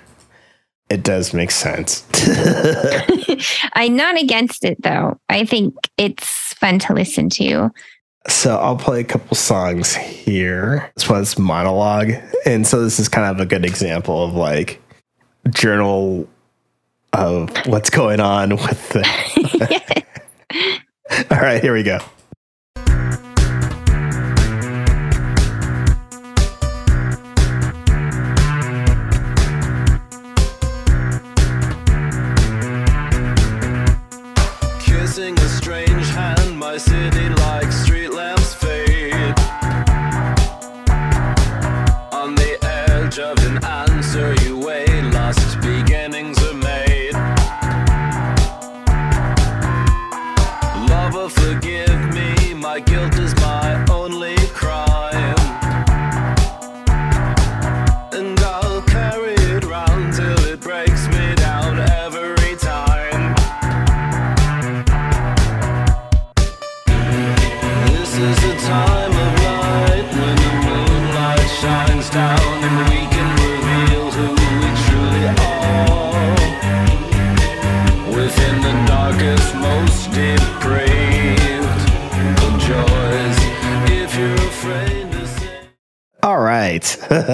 it 0.90 1.02
does 1.02 1.34
make 1.34 1.50
sense. 1.50 2.04
I'm 3.74 3.96
not 3.96 4.20
against 4.20 4.64
it 4.64 4.82
though. 4.82 5.20
I 5.28 5.44
think 5.44 5.74
it's 5.96 6.54
fun 6.54 6.78
to 6.80 6.94
listen 6.94 7.28
to. 7.30 7.70
so 8.28 8.56
I'll 8.56 8.76
play 8.76 9.00
a 9.00 9.04
couple 9.04 9.36
songs 9.36 9.94
here. 9.94 10.90
This 10.96 11.08
one's 11.08 11.38
monologue. 11.38 12.12
And 12.44 12.66
so 12.66 12.82
this 12.82 12.98
is 12.98 13.08
kind 13.08 13.30
of 13.30 13.40
a 13.40 13.46
good 13.46 13.64
example 13.64 14.24
of 14.24 14.34
like 14.34 14.80
journal 15.50 16.28
of 17.12 17.50
what's 17.66 17.90
going 17.90 18.20
on 18.20 18.50
with 18.50 18.88
the 18.90 20.04
All 21.30 21.38
right, 21.38 21.62
here 21.62 21.72
we 21.72 21.82
go. 21.82 22.00
City 36.88 37.37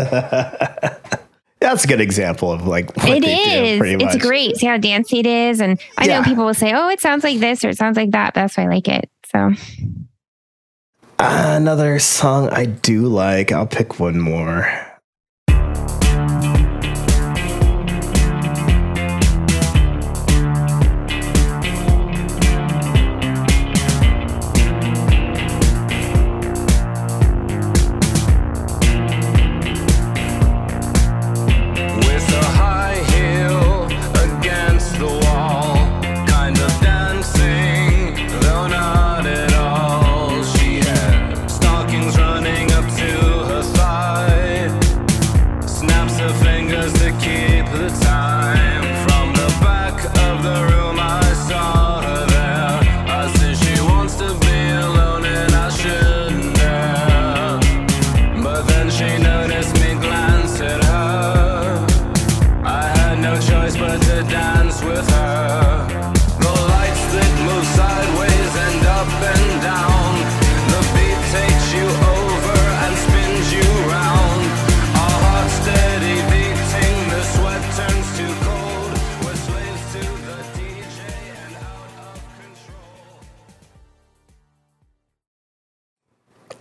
That's 1.60 1.84
a 1.84 1.86
good 1.88 2.00
example 2.00 2.52
of 2.52 2.66
like 2.66 2.90
It 2.96 3.00
they 3.04 3.20
do, 3.20 3.80
It's 3.82 4.16
great. 4.18 4.56
See 4.58 4.66
how 4.66 4.76
dancey 4.76 5.20
it 5.20 5.26
is. 5.26 5.60
And 5.60 5.80
I 5.96 6.06
Yeah. 6.06 6.18
know 6.18 6.22
people 6.24 6.44
will 6.44 6.52
say, 6.54 6.72
oh, 6.74 6.88
it 6.90 7.00
sounds 7.00 7.24
like 7.24 7.40
this 7.40 7.64
or 7.64 7.70
it 7.70 7.78
sounds 7.78 7.96
like 7.96 8.10
that. 8.10 8.34
But 8.34 8.42
that's 8.42 8.56
why 8.56 8.64
I 8.64 8.66
like 8.68 8.88
it. 8.88 9.08
So 9.32 9.52
Another 11.18 11.98
song 12.00 12.48
I 12.50 12.66
do 12.66 13.06
like. 13.06 13.50
I'll 13.52 13.66
pick 13.66 13.98
one 13.98 14.20
more. 14.20 14.68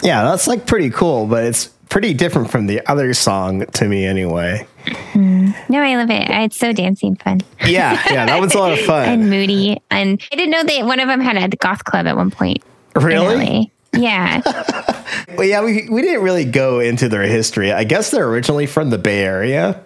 Yeah, 0.04 0.24
that's 0.24 0.48
like 0.48 0.66
pretty 0.68 0.90
cool, 0.90 1.26
but 1.28 1.44
it's 1.46 1.68
pretty 1.90 2.14
different 2.14 2.52
from 2.52 2.68
the 2.68 2.86
other 2.90 3.14
song 3.14 3.66
to 3.68 3.88
me 3.88 4.06
anyway. 4.06 4.68
Hmm. 5.14 5.52
no, 5.70 5.80
I 5.80 5.96
love 5.96 6.10
it. 6.10 6.30
Uh, 6.30 6.42
it's 6.42 6.58
so 6.58 6.74
dancing 6.74 7.16
fun. 7.16 7.40
Yeah, 7.66 8.02
yeah, 8.12 8.26
that 8.26 8.42
was 8.42 8.54
a 8.54 8.60
lot 8.60 8.74
of 8.74 8.80
fun 8.86 9.08
and 9.08 9.30
moody. 9.30 9.80
And 9.90 10.22
I 10.32 10.36
didn't 10.36 10.52
know 10.52 10.64
that 10.64 10.86
one 10.86 11.00
of 11.00 11.08
them 11.08 11.22
had 11.22 11.38
a 11.38 11.56
goth 11.56 11.84
club 11.86 12.06
at 12.08 12.16
one 12.18 12.32
point. 12.32 12.64
Really? 12.96 13.72
Yeah. 13.94 14.42
Well, 15.38 15.48
yeah, 15.48 15.64
we, 15.64 15.88
we 15.90 16.02
didn't 16.02 16.22
really 16.24 16.46
go 16.46 16.80
into 16.80 17.08
their 17.10 17.24
history. 17.24 17.72
I 17.72 17.84
guess 17.86 18.12
they're 18.12 18.28
originally 18.28 18.66
from 18.66 18.90
the 18.90 18.98
Bay 18.98 19.20
Area. 19.24 19.84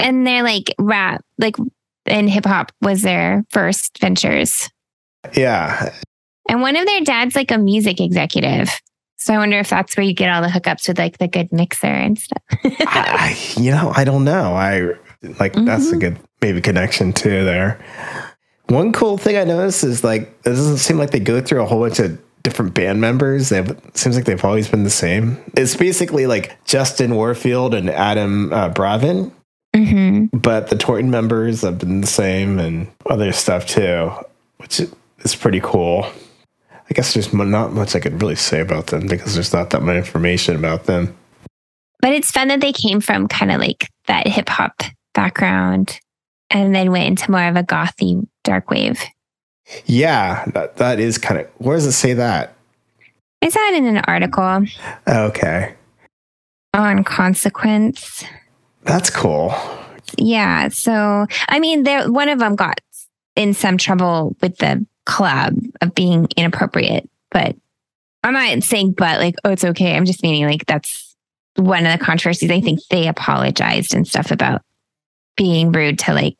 and 0.00 0.26
they're 0.26 0.42
like 0.42 0.72
rap, 0.78 1.22
like, 1.38 1.56
and 2.06 2.28
hip 2.30 2.44
hop 2.44 2.72
was 2.80 3.02
their 3.02 3.44
first 3.50 3.98
ventures. 4.00 4.68
Yeah. 5.34 5.92
And 6.48 6.60
one 6.60 6.76
of 6.76 6.86
their 6.86 7.00
dads, 7.02 7.36
like 7.36 7.50
a 7.50 7.58
music 7.58 8.00
executive. 8.00 8.68
So 9.24 9.32
I 9.32 9.38
wonder 9.38 9.58
if 9.58 9.70
that's 9.70 9.96
where 9.96 10.04
you 10.04 10.12
get 10.12 10.30
all 10.30 10.42
the 10.42 10.48
hookups 10.48 10.86
with 10.86 10.98
like 10.98 11.16
the 11.18 11.28
good 11.28 11.50
mixer 11.50 11.86
and 11.86 12.18
stuff. 12.18 12.42
I, 12.62 12.76
I- 12.86 13.60
you 13.60 13.70
know, 13.70 13.92
I 13.96 14.04
don't 14.04 14.24
know. 14.24 14.54
I 14.54 14.92
like 15.40 15.54
that's 15.54 15.90
a 15.90 15.96
good 15.96 16.18
maybe 16.42 16.60
connection 16.60 17.12
too 17.14 17.42
there. 17.44 17.82
One 18.68 18.92
cool 18.92 19.16
thing 19.16 19.36
I 19.38 19.44
noticed 19.44 19.82
is 19.84 20.04
like 20.04 20.22
it 20.22 20.44
doesn't 20.44 20.76
seem 20.78 20.98
like 20.98 21.10
they 21.10 21.20
go 21.20 21.40
through 21.40 21.62
a 21.62 21.66
whole 21.66 21.80
bunch 21.80 21.98
of 22.00 22.18
different 22.42 22.74
band 22.74 23.00
members. 23.00 23.48
They 23.48 23.60
it 23.60 23.96
seems 23.96 24.16
like 24.16 24.26
they've 24.26 24.44
always 24.44 24.68
been 24.68 24.84
the 24.84 24.90
same. 24.90 25.38
It's 25.56 25.74
basically 25.74 26.26
like 26.26 26.62
Justin 26.66 27.14
Warfield 27.14 27.72
and 27.74 27.88
Adam 27.88 28.52
uh, 28.52 28.68
Bravin, 28.68 29.32
hmm 29.74 30.26
but 30.32 30.68
the 30.68 30.76
Torton 30.76 31.08
members 31.10 31.62
have 31.62 31.78
been 31.78 32.02
the 32.02 32.06
same 32.06 32.58
and 32.58 32.88
other 33.08 33.32
stuff 33.32 33.66
too, 33.66 34.10
which 34.58 34.80
is 35.20 35.34
pretty 35.34 35.60
cool. 35.62 36.06
I 36.90 36.94
guess 36.94 37.14
there's 37.14 37.32
not 37.32 37.72
much 37.72 37.96
I 37.96 38.00
could 38.00 38.20
really 38.20 38.34
say 38.36 38.60
about 38.60 38.88
them 38.88 39.06
because 39.06 39.34
there's 39.34 39.52
not 39.52 39.70
that 39.70 39.82
much 39.82 39.96
information 39.96 40.54
about 40.56 40.84
them. 40.84 41.16
But 42.00 42.12
it's 42.12 42.30
fun 42.30 42.48
that 42.48 42.60
they 42.60 42.72
came 42.72 43.00
from 43.00 43.28
kind 43.28 43.50
of 43.50 43.58
like 43.60 43.88
that 44.06 44.28
hip 44.28 44.48
hop 44.48 44.82
background 45.14 45.98
and 46.50 46.74
then 46.74 46.90
went 46.92 47.06
into 47.06 47.30
more 47.30 47.48
of 47.48 47.56
a 47.56 47.62
gothy 47.62 48.26
dark 48.42 48.70
wave. 48.70 49.00
Yeah, 49.86 50.44
that, 50.52 50.76
that 50.76 51.00
is 51.00 51.16
kind 51.16 51.40
of. 51.40 51.46
Where 51.56 51.76
does 51.76 51.86
it 51.86 51.92
say 51.92 52.12
that? 52.12 52.54
I 53.40 53.48
saw 53.48 53.60
it 53.68 53.74
in 53.74 53.86
an 53.86 54.02
article 54.06 54.66
Okay, 55.08 55.74
on 56.74 57.04
consequence. 57.04 58.24
that's 58.82 59.08
cool. 59.08 59.54
Yeah. 60.18 60.68
So, 60.68 61.26
I 61.48 61.58
mean, 61.58 61.82
there 61.84 62.10
one 62.12 62.28
of 62.28 62.38
them 62.38 62.56
got 62.56 62.80
in 63.36 63.54
some 63.54 63.78
trouble 63.78 64.36
with 64.42 64.58
the 64.58 64.86
club 65.06 65.54
of 65.80 65.94
being 65.94 66.28
inappropriate, 66.36 67.08
but 67.30 67.56
I'm 68.22 68.32
not 68.32 68.62
saying, 68.62 68.92
but 68.92 69.20
like, 69.20 69.34
oh, 69.44 69.50
it's 69.50 69.64
okay. 69.64 69.96
I'm 69.96 70.04
just 70.06 70.22
meaning 70.22 70.46
like 70.46 70.66
that's 70.66 71.14
one 71.56 71.86
of 71.86 71.98
the 71.98 72.04
controversies. 72.04 72.50
I 72.50 72.60
think 72.60 72.80
they 72.90 73.06
apologized 73.06 73.94
and 73.94 74.06
stuff 74.06 74.30
about 74.30 74.62
being 75.36 75.72
rude 75.72 75.98
to 76.00 76.14
like, 76.14 76.36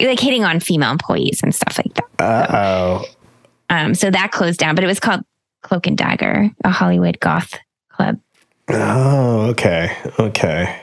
like 0.00 0.20
hitting 0.20 0.44
on 0.44 0.60
female 0.60 0.90
employees 0.92 1.42
and 1.42 1.54
stuff 1.54 1.78
like 1.78 1.94
that. 1.94 2.24
Uh 2.24 2.46
oh. 2.56 3.04
Um, 3.70 3.94
so 3.94 4.10
that 4.10 4.30
closed 4.32 4.58
down, 4.60 4.74
but 4.74 4.84
it 4.84 4.88
was 4.88 5.00
called 5.00 5.22
Cloak 5.62 5.86
and 5.86 5.96
Dagger, 5.98 6.50
a 6.64 6.70
Hollywood 6.70 7.20
goth 7.20 7.54
club, 7.88 8.18
Oh, 8.68 9.48
okay, 9.50 9.96
okay. 10.18 10.80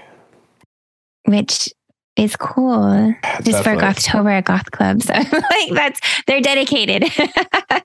which 1.26 1.70
is 2.18 2.36
cool. 2.36 3.14
Just 3.44 3.64
for 3.64 3.76
Definitely. 3.76 3.84
Gothtober, 3.84 4.38
a 4.40 4.42
goth 4.42 4.72
club. 4.72 5.02
So 5.04 5.14
like 5.32 5.72
that's 5.72 6.00
they're 6.26 6.42
dedicated. 6.42 7.12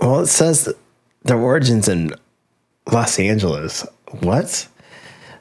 Well, 0.00 0.20
it 0.20 0.26
says 0.26 0.72
their 1.24 1.38
origins 1.38 1.88
in 1.88 2.14
Los 2.92 3.18
Angeles. 3.18 3.86
What? 4.20 4.68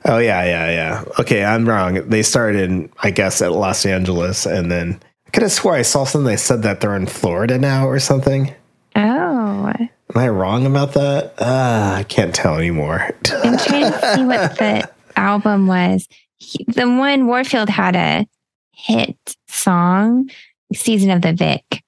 Oh 0.05 0.17
yeah, 0.17 0.43
yeah, 0.45 0.71
yeah. 0.71 1.03
Okay, 1.19 1.43
I'm 1.43 1.67
wrong. 1.67 2.07
They 2.09 2.23
started 2.23 2.61
in, 2.61 2.89
I 3.03 3.11
guess, 3.11 3.41
at 3.41 3.51
Los 3.51 3.85
Angeles, 3.85 4.45
and 4.45 4.71
then 4.71 4.99
I 5.27 5.31
could 5.31 5.43
have 5.43 5.51
swore 5.51 5.75
I 5.75 5.81
saw 5.81 6.05
something. 6.05 6.25
They 6.25 6.37
said 6.37 6.61
that 6.63 6.79
they're 6.79 6.95
in 6.95 7.07
Florida 7.07 7.57
now 7.57 7.87
or 7.87 7.99
something. 7.99 8.53
oh, 8.95 9.73
Am 9.77 10.21
I 10.21 10.29
wrong 10.29 10.65
about 10.65 10.93
that? 10.93 11.33
Uh, 11.37 11.95
I 11.97 12.03
can't 12.03 12.33
tell 12.33 12.55
anymore. 12.57 13.09
I'm 13.43 13.57
trying 13.57 13.91
to 13.91 14.15
see 14.15 14.23
what 14.23 14.57
the 14.57 14.89
album 15.17 15.67
was. 15.67 16.07
He, 16.45 16.63
the 16.67 16.87
one 16.87 17.27
Warfield 17.27 17.69
had 17.69 17.95
a 17.95 18.27
hit 18.71 19.17
song, 19.47 20.29
"Season 20.73 21.09
of 21.09 21.21
the 21.21 21.33
Vic." 21.33 21.83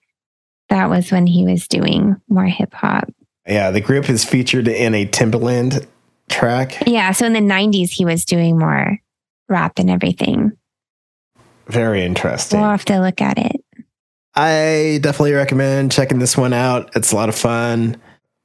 That 0.69 0.89
was 0.89 1.11
when 1.11 1.27
he 1.27 1.45
was 1.45 1.67
doing 1.67 2.15
more 2.27 2.45
hip 2.45 2.73
hop. 2.73 3.09
yeah, 3.47 3.71
the 3.71 3.81
group 3.81 4.09
is 4.09 4.25
featured 4.25 4.67
in 4.67 4.93
a 4.93 5.05
Timbaland 5.05 5.85
track. 6.29 6.83
Yeah, 6.85 7.11
so 7.11 7.25
in 7.25 7.33
the 7.33 7.39
'90s 7.39 7.91
he 7.91 8.03
was 8.03 8.25
doing 8.25 8.57
more 8.57 8.99
rap 9.47 9.79
and 9.79 9.89
everything. 9.89 10.51
Very 11.67 12.03
interesting. 12.03 12.59
We'll 12.59 12.69
have 12.69 12.85
to 12.85 12.99
look 12.99 13.21
at 13.21 13.37
it. 13.37 13.63
I 14.35 14.99
definitely 15.01 15.33
recommend 15.33 15.91
checking 15.91 16.19
this 16.19 16.35
one 16.37 16.53
out. 16.53 16.91
It's 16.95 17.11
a 17.11 17.15
lot 17.15 17.29
of 17.29 17.35
fun. 17.35 17.97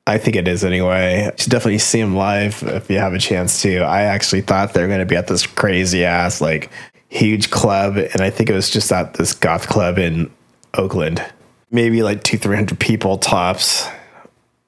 I 0.07 0.19
think 0.19 0.37
it 0.37 0.49
is 0.49 0.65
anyway. 0.65 1.25
You 1.25 1.33
should 1.37 1.53
definitely 1.53 1.79
see 1.79 2.01
them 2.01 2.17
live 2.17 2.63
if 2.65 2.91
you 2.91 2.99
have 2.99 3.15
a 3.15 3.19
chance 3.19 3.63
to. 3.63 3.79
I 3.79 4.03
actually 4.03 4.41
thought 4.41 4.75
they 4.75 4.83
were 4.83 4.89
going 4.89 5.01
to 5.01 5.07
be 5.07 5.17
at 5.17 5.29
this 5.29 5.47
crazy 5.47 6.05
ass, 6.05 6.41
like, 6.41 6.71
huge 7.09 7.51
club. 7.51 7.97
And 7.97 8.21
I 8.21 8.31
think 8.31 8.51
it 8.51 8.55
was 8.55 8.71
just 8.71 8.91
at 8.91 9.15
this 9.15 9.33
goth 9.33 9.69
club 9.69 9.99
in 9.99 10.31
Oakland. 10.75 11.25
Maybe 11.71 12.03
like 12.03 12.23
two, 12.23 12.37
300 12.37 12.79
people 12.81 13.19
tops. 13.19 13.87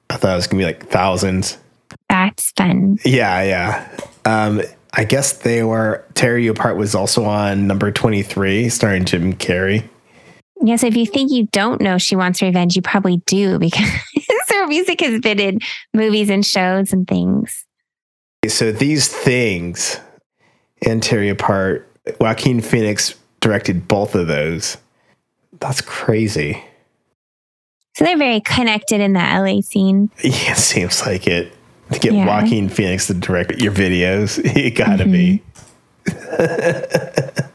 I 0.09 0.17
thought 0.17 0.33
it 0.33 0.35
was 0.35 0.47
gonna 0.47 0.61
be 0.61 0.65
like 0.65 0.87
thousands. 0.87 1.57
That's 2.09 2.51
fun. 2.51 2.99
Yeah, 3.03 3.41
yeah. 3.43 3.97
Um, 4.25 4.61
I 4.93 5.03
guess 5.03 5.33
they 5.33 5.63
were 5.63 6.05
Tear 6.13 6.37
You 6.37 6.51
Apart 6.51 6.77
was 6.77 6.95
also 6.95 7.25
on 7.25 7.67
number 7.67 7.91
twenty 7.91 8.23
three, 8.23 8.69
starring 8.69 9.05
Jim 9.05 9.33
Carrey. 9.33 9.87
Yes, 10.61 10.83
if 10.83 10.95
you 10.95 11.05
think 11.05 11.31
you 11.31 11.47
don't 11.51 11.81
know 11.81 11.97
She 11.97 12.15
Wants 12.15 12.41
Revenge, 12.41 12.75
you 12.75 12.81
probably 12.81 13.17
do 13.25 13.59
because 13.59 13.89
her 14.65 14.69
music 14.69 15.01
has 15.01 15.21
been 15.21 15.39
in 15.39 15.59
movies 15.93 16.29
and 16.29 16.45
shows 16.45 16.91
and 16.91 17.07
things. 17.07 17.65
So 18.47 18.71
these 18.71 19.07
things 19.07 19.99
and 20.85 21.01
Tear 21.01 21.31
Apart, 21.31 21.87
Joaquin 22.19 22.61
Phoenix 22.61 23.15
directed 23.41 23.87
both 23.87 24.15
of 24.15 24.27
those. 24.27 24.77
That's 25.59 25.81
crazy. 25.81 26.63
So 27.95 28.03
they're 28.05 28.17
very 28.17 28.41
connected 28.41 28.99
in 29.01 29.13
the 29.13 29.19
LA 29.19 29.61
scene. 29.61 30.09
Yeah, 30.23 30.51
it 30.51 30.57
seems 30.57 31.05
like 31.05 31.27
it. 31.27 31.53
To 31.91 31.99
get 31.99 32.13
Yeah. 32.13 32.25
Joaquin 32.25 32.67
Phoenix 32.67 33.07
to 33.07 33.13
direct 33.13 33.61
your 33.61 33.71
videos, 33.71 34.37
you 34.63 34.71
gotta 34.71 35.05
be. 35.05 35.41
Mm-hmm. 36.05 37.45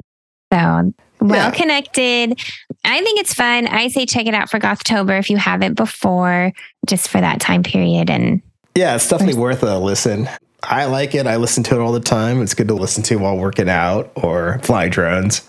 So 0.52 0.92
well 1.20 1.52
connected. 1.52 2.38
I 2.84 3.02
think 3.02 3.20
it's 3.20 3.34
fun. 3.34 3.66
I 3.66 3.88
say 3.88 4.06
check 4.06 4.26
it 4.26 4.34
out 4.34 4.50
for 4.50 4.58
Gothtober 4.58 5.18
if 5.18 5.28
you 5.30 5.36
haven't 5.36 5.74
before, 5.74 6.52
just 6.86 7.08
for 7.08 7.20
that 7.20 7.40
time 7.40 7.62
period. 7.62 8.10
And 8.10 8.40
Yeah, 8.74 8.94
it's 8.94 9.08
definitely 9.08 9.40
worth 9.40 9.62
a 9.62 9.78
listen. 9.78 10.28
I 10.62 10.84
like 10.86 11.14
it. 11.14 11.26
I 11.26 11.36
listen 11.36 11.62
to 11.64 11.74
it 11.74 11.80
all 11.80 11.92
the 11.92 12.00
time. 12.00 12.42
It's 12.42 12.54
good 12.54 12.68
to 12.68 12.74
listen 12.74 13.02
to 13.04 13.16
while 13.16 13.36
working 13.36 13.68
out 13.68 14.12
or 14.14 14.58
flying 14.62 14.90
drones. 14.90 15.48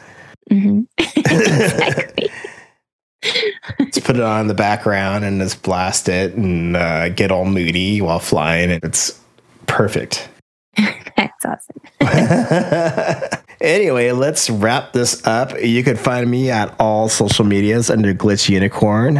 mhm. 0.49 0.87
exactly. 0.97 2.29
Just 3.91 4.03
put 4.05 4.15
it 4.15 4.21
on 4.23 4.41
in 4.41 4.47
the 4.47 4.53
background 4.55 5.23
and 5.25 5.39
just 5.39 5.61
blast 5.63 6.09
it 6.09 6.33
and 6.33 6.75
uh, 6.75 7.09
get 7.09 7.31
all 7.31 7.45
moody 7.45 8.01
while 8.01 8.19
flying. 8.19 8.71
It's 8.71 9.19
perfect. 9.67 10.27
That's 10.77 11.45
awesome. 11.45 11.81
anyway, 13.61 14.11
let's 14.11 14.49
wrap 14.49 14.93
this 14.93 15.25
up. 15.25 15.59
You 15.61 15.83
can 15.83 15.97
find 15.97 16.29
me 16.29 16.51
at 16.51 16.75
all 16.79 17.09
social 17.09 17.45
medias 17.45 17.89
under 17.89 18.13
Glitch 18.13 18.49
Unicorn. 18.49 19.17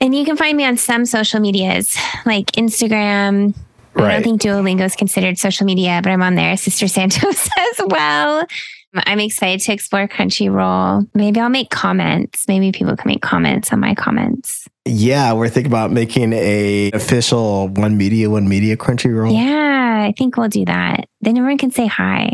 And 0.00 0.14
you 0.14 0.24
can 0.24 0.36
find 0.36 0.56
me 0.56 0.64
on 0.64 0.76
some 0.76 1.06
social 1.06 1.40
medias 1.40 1.96
like 2.24 2.52
Instagram. 2.52 3.54
I 3.94 4.12
don't 4.12 4.22
think 4.22 4.42
Duolingo 4.42 4.82
is 4.82 4.94
considered 4.94 5.38
social 5.38 5.64
media, 5.64 6.00
but 6.02 6.10
I'm 6.10 6.22
on 6.22 6.34
there. 6.34 6.56
Sister 6.56 6.86
Santos 6.86 7.48
as 7.58 7.80
well. 7.86 8.46
I'm 8.94 9.20
excited 9.20 9.60
to 9.64 9.72
explore 9.72 10.08
Crunchyroll. 10.08 11.08
Maybe 11.14 11.40
I'll 11.40 11.48
make 11.48 11.70
comments. 11.70 12.46
Maybe 12.48 12.72
people 12.72 12.96
can 12.96 13.08
make 13.08 13.22
comments 13.22 13.72
on 13.72 13.80
my 13.80 13.94
comments. 13.94 14.68
Yeah, 14.84 15.32
we're 15.32 15.48
thinking 15.48 15.72
about 15.72 15.90
making 15.90 16.32
a 16.32 16.90
official 16.92 17.68
one 17.68 17.96
media, 17.96 18.30
one 18.30 18.48
media 18.48 18.76
Crunchyroll. 18.76 19.34
Yeah, 19.34 20.04
I 20.06 20.14
think 20.16 20.36
we'll 20.36 20.48
do 20.48 20.64
that. 20.66 21.08
Then 21.20 21.36
everyone 21.36 21.58
can 21.58 21.70
say 21.70 21.86
hi. 21.86 22.32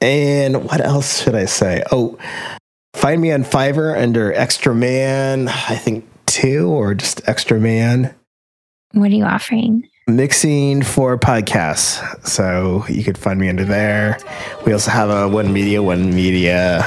And 0.00 0.64
what 0.64 0.80
else 0.80 1.22
should 1.22 1.34
I 1.34 1.46
say? 1.46 1.82
Oh, 1.90 2.18
find 2.94 3.20
me 3.20 3.32
on 3.32 3.44
Fiverr 3.44 4.00
under 4.00 4.32
Extra 4.32 4.74
Man, 4.74 5.48
I 5.48 5.74
think 5.76 6.04
two 6.26 6.68
or 6.68 6.94
just 6.94 7.26
Extra 7.28 7.58
Man. 7.58 8.14
What 8.92 9.10
are 9.10 9.14
you 9.14 9.24
offering? 9.24 9.88
Mixing 10.06 10.82
for 10.82 11.18
podcasts. 11.18 12.26
So 12.26 12.84
you 12.88 13.04
could 13.04 13.18
find 13.18 13.38
me 13.38 13.48
under 13.48 13.64
there. 13.64 14.18
We 14.64 14.72
also 14.72 14.90
have 14.90 15.10
a 15.10 15.28
One 15.28 15.52
Media, 15.52 15.82
One 15.82 16.14
Media 16.14 16.80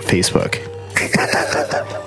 Facebook. 0.00 0.62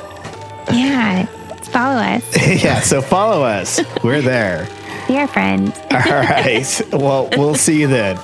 Yeah, 0.72 1.26
follow 1.72 2.00
us. 2.00 2.24
yeah, 2.64 2.80
so 2.82 3.02
follow 3.02 3.44
us. 3.44 3.80
We're 4.04 4.22
there. 4.22 4.68
Be 5.08 5.18
our 5.18 5.28
friends. 5.28 5.76
All 5.92 6.00
right. 6.00 6.82
Well, 6.92 7.30
we'll 7.36 7.56
see 7.56 7.82
you 7.82 7.88
then. 7.88 8.18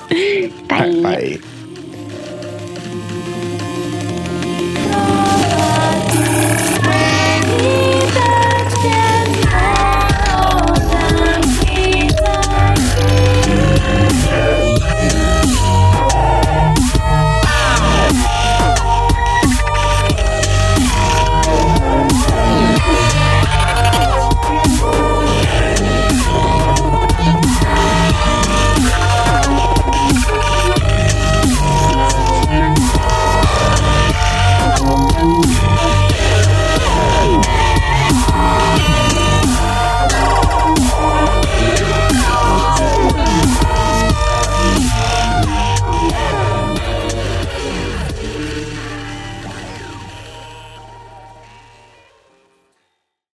Bye. 0.68 1.02
Bye. 1.02 1.40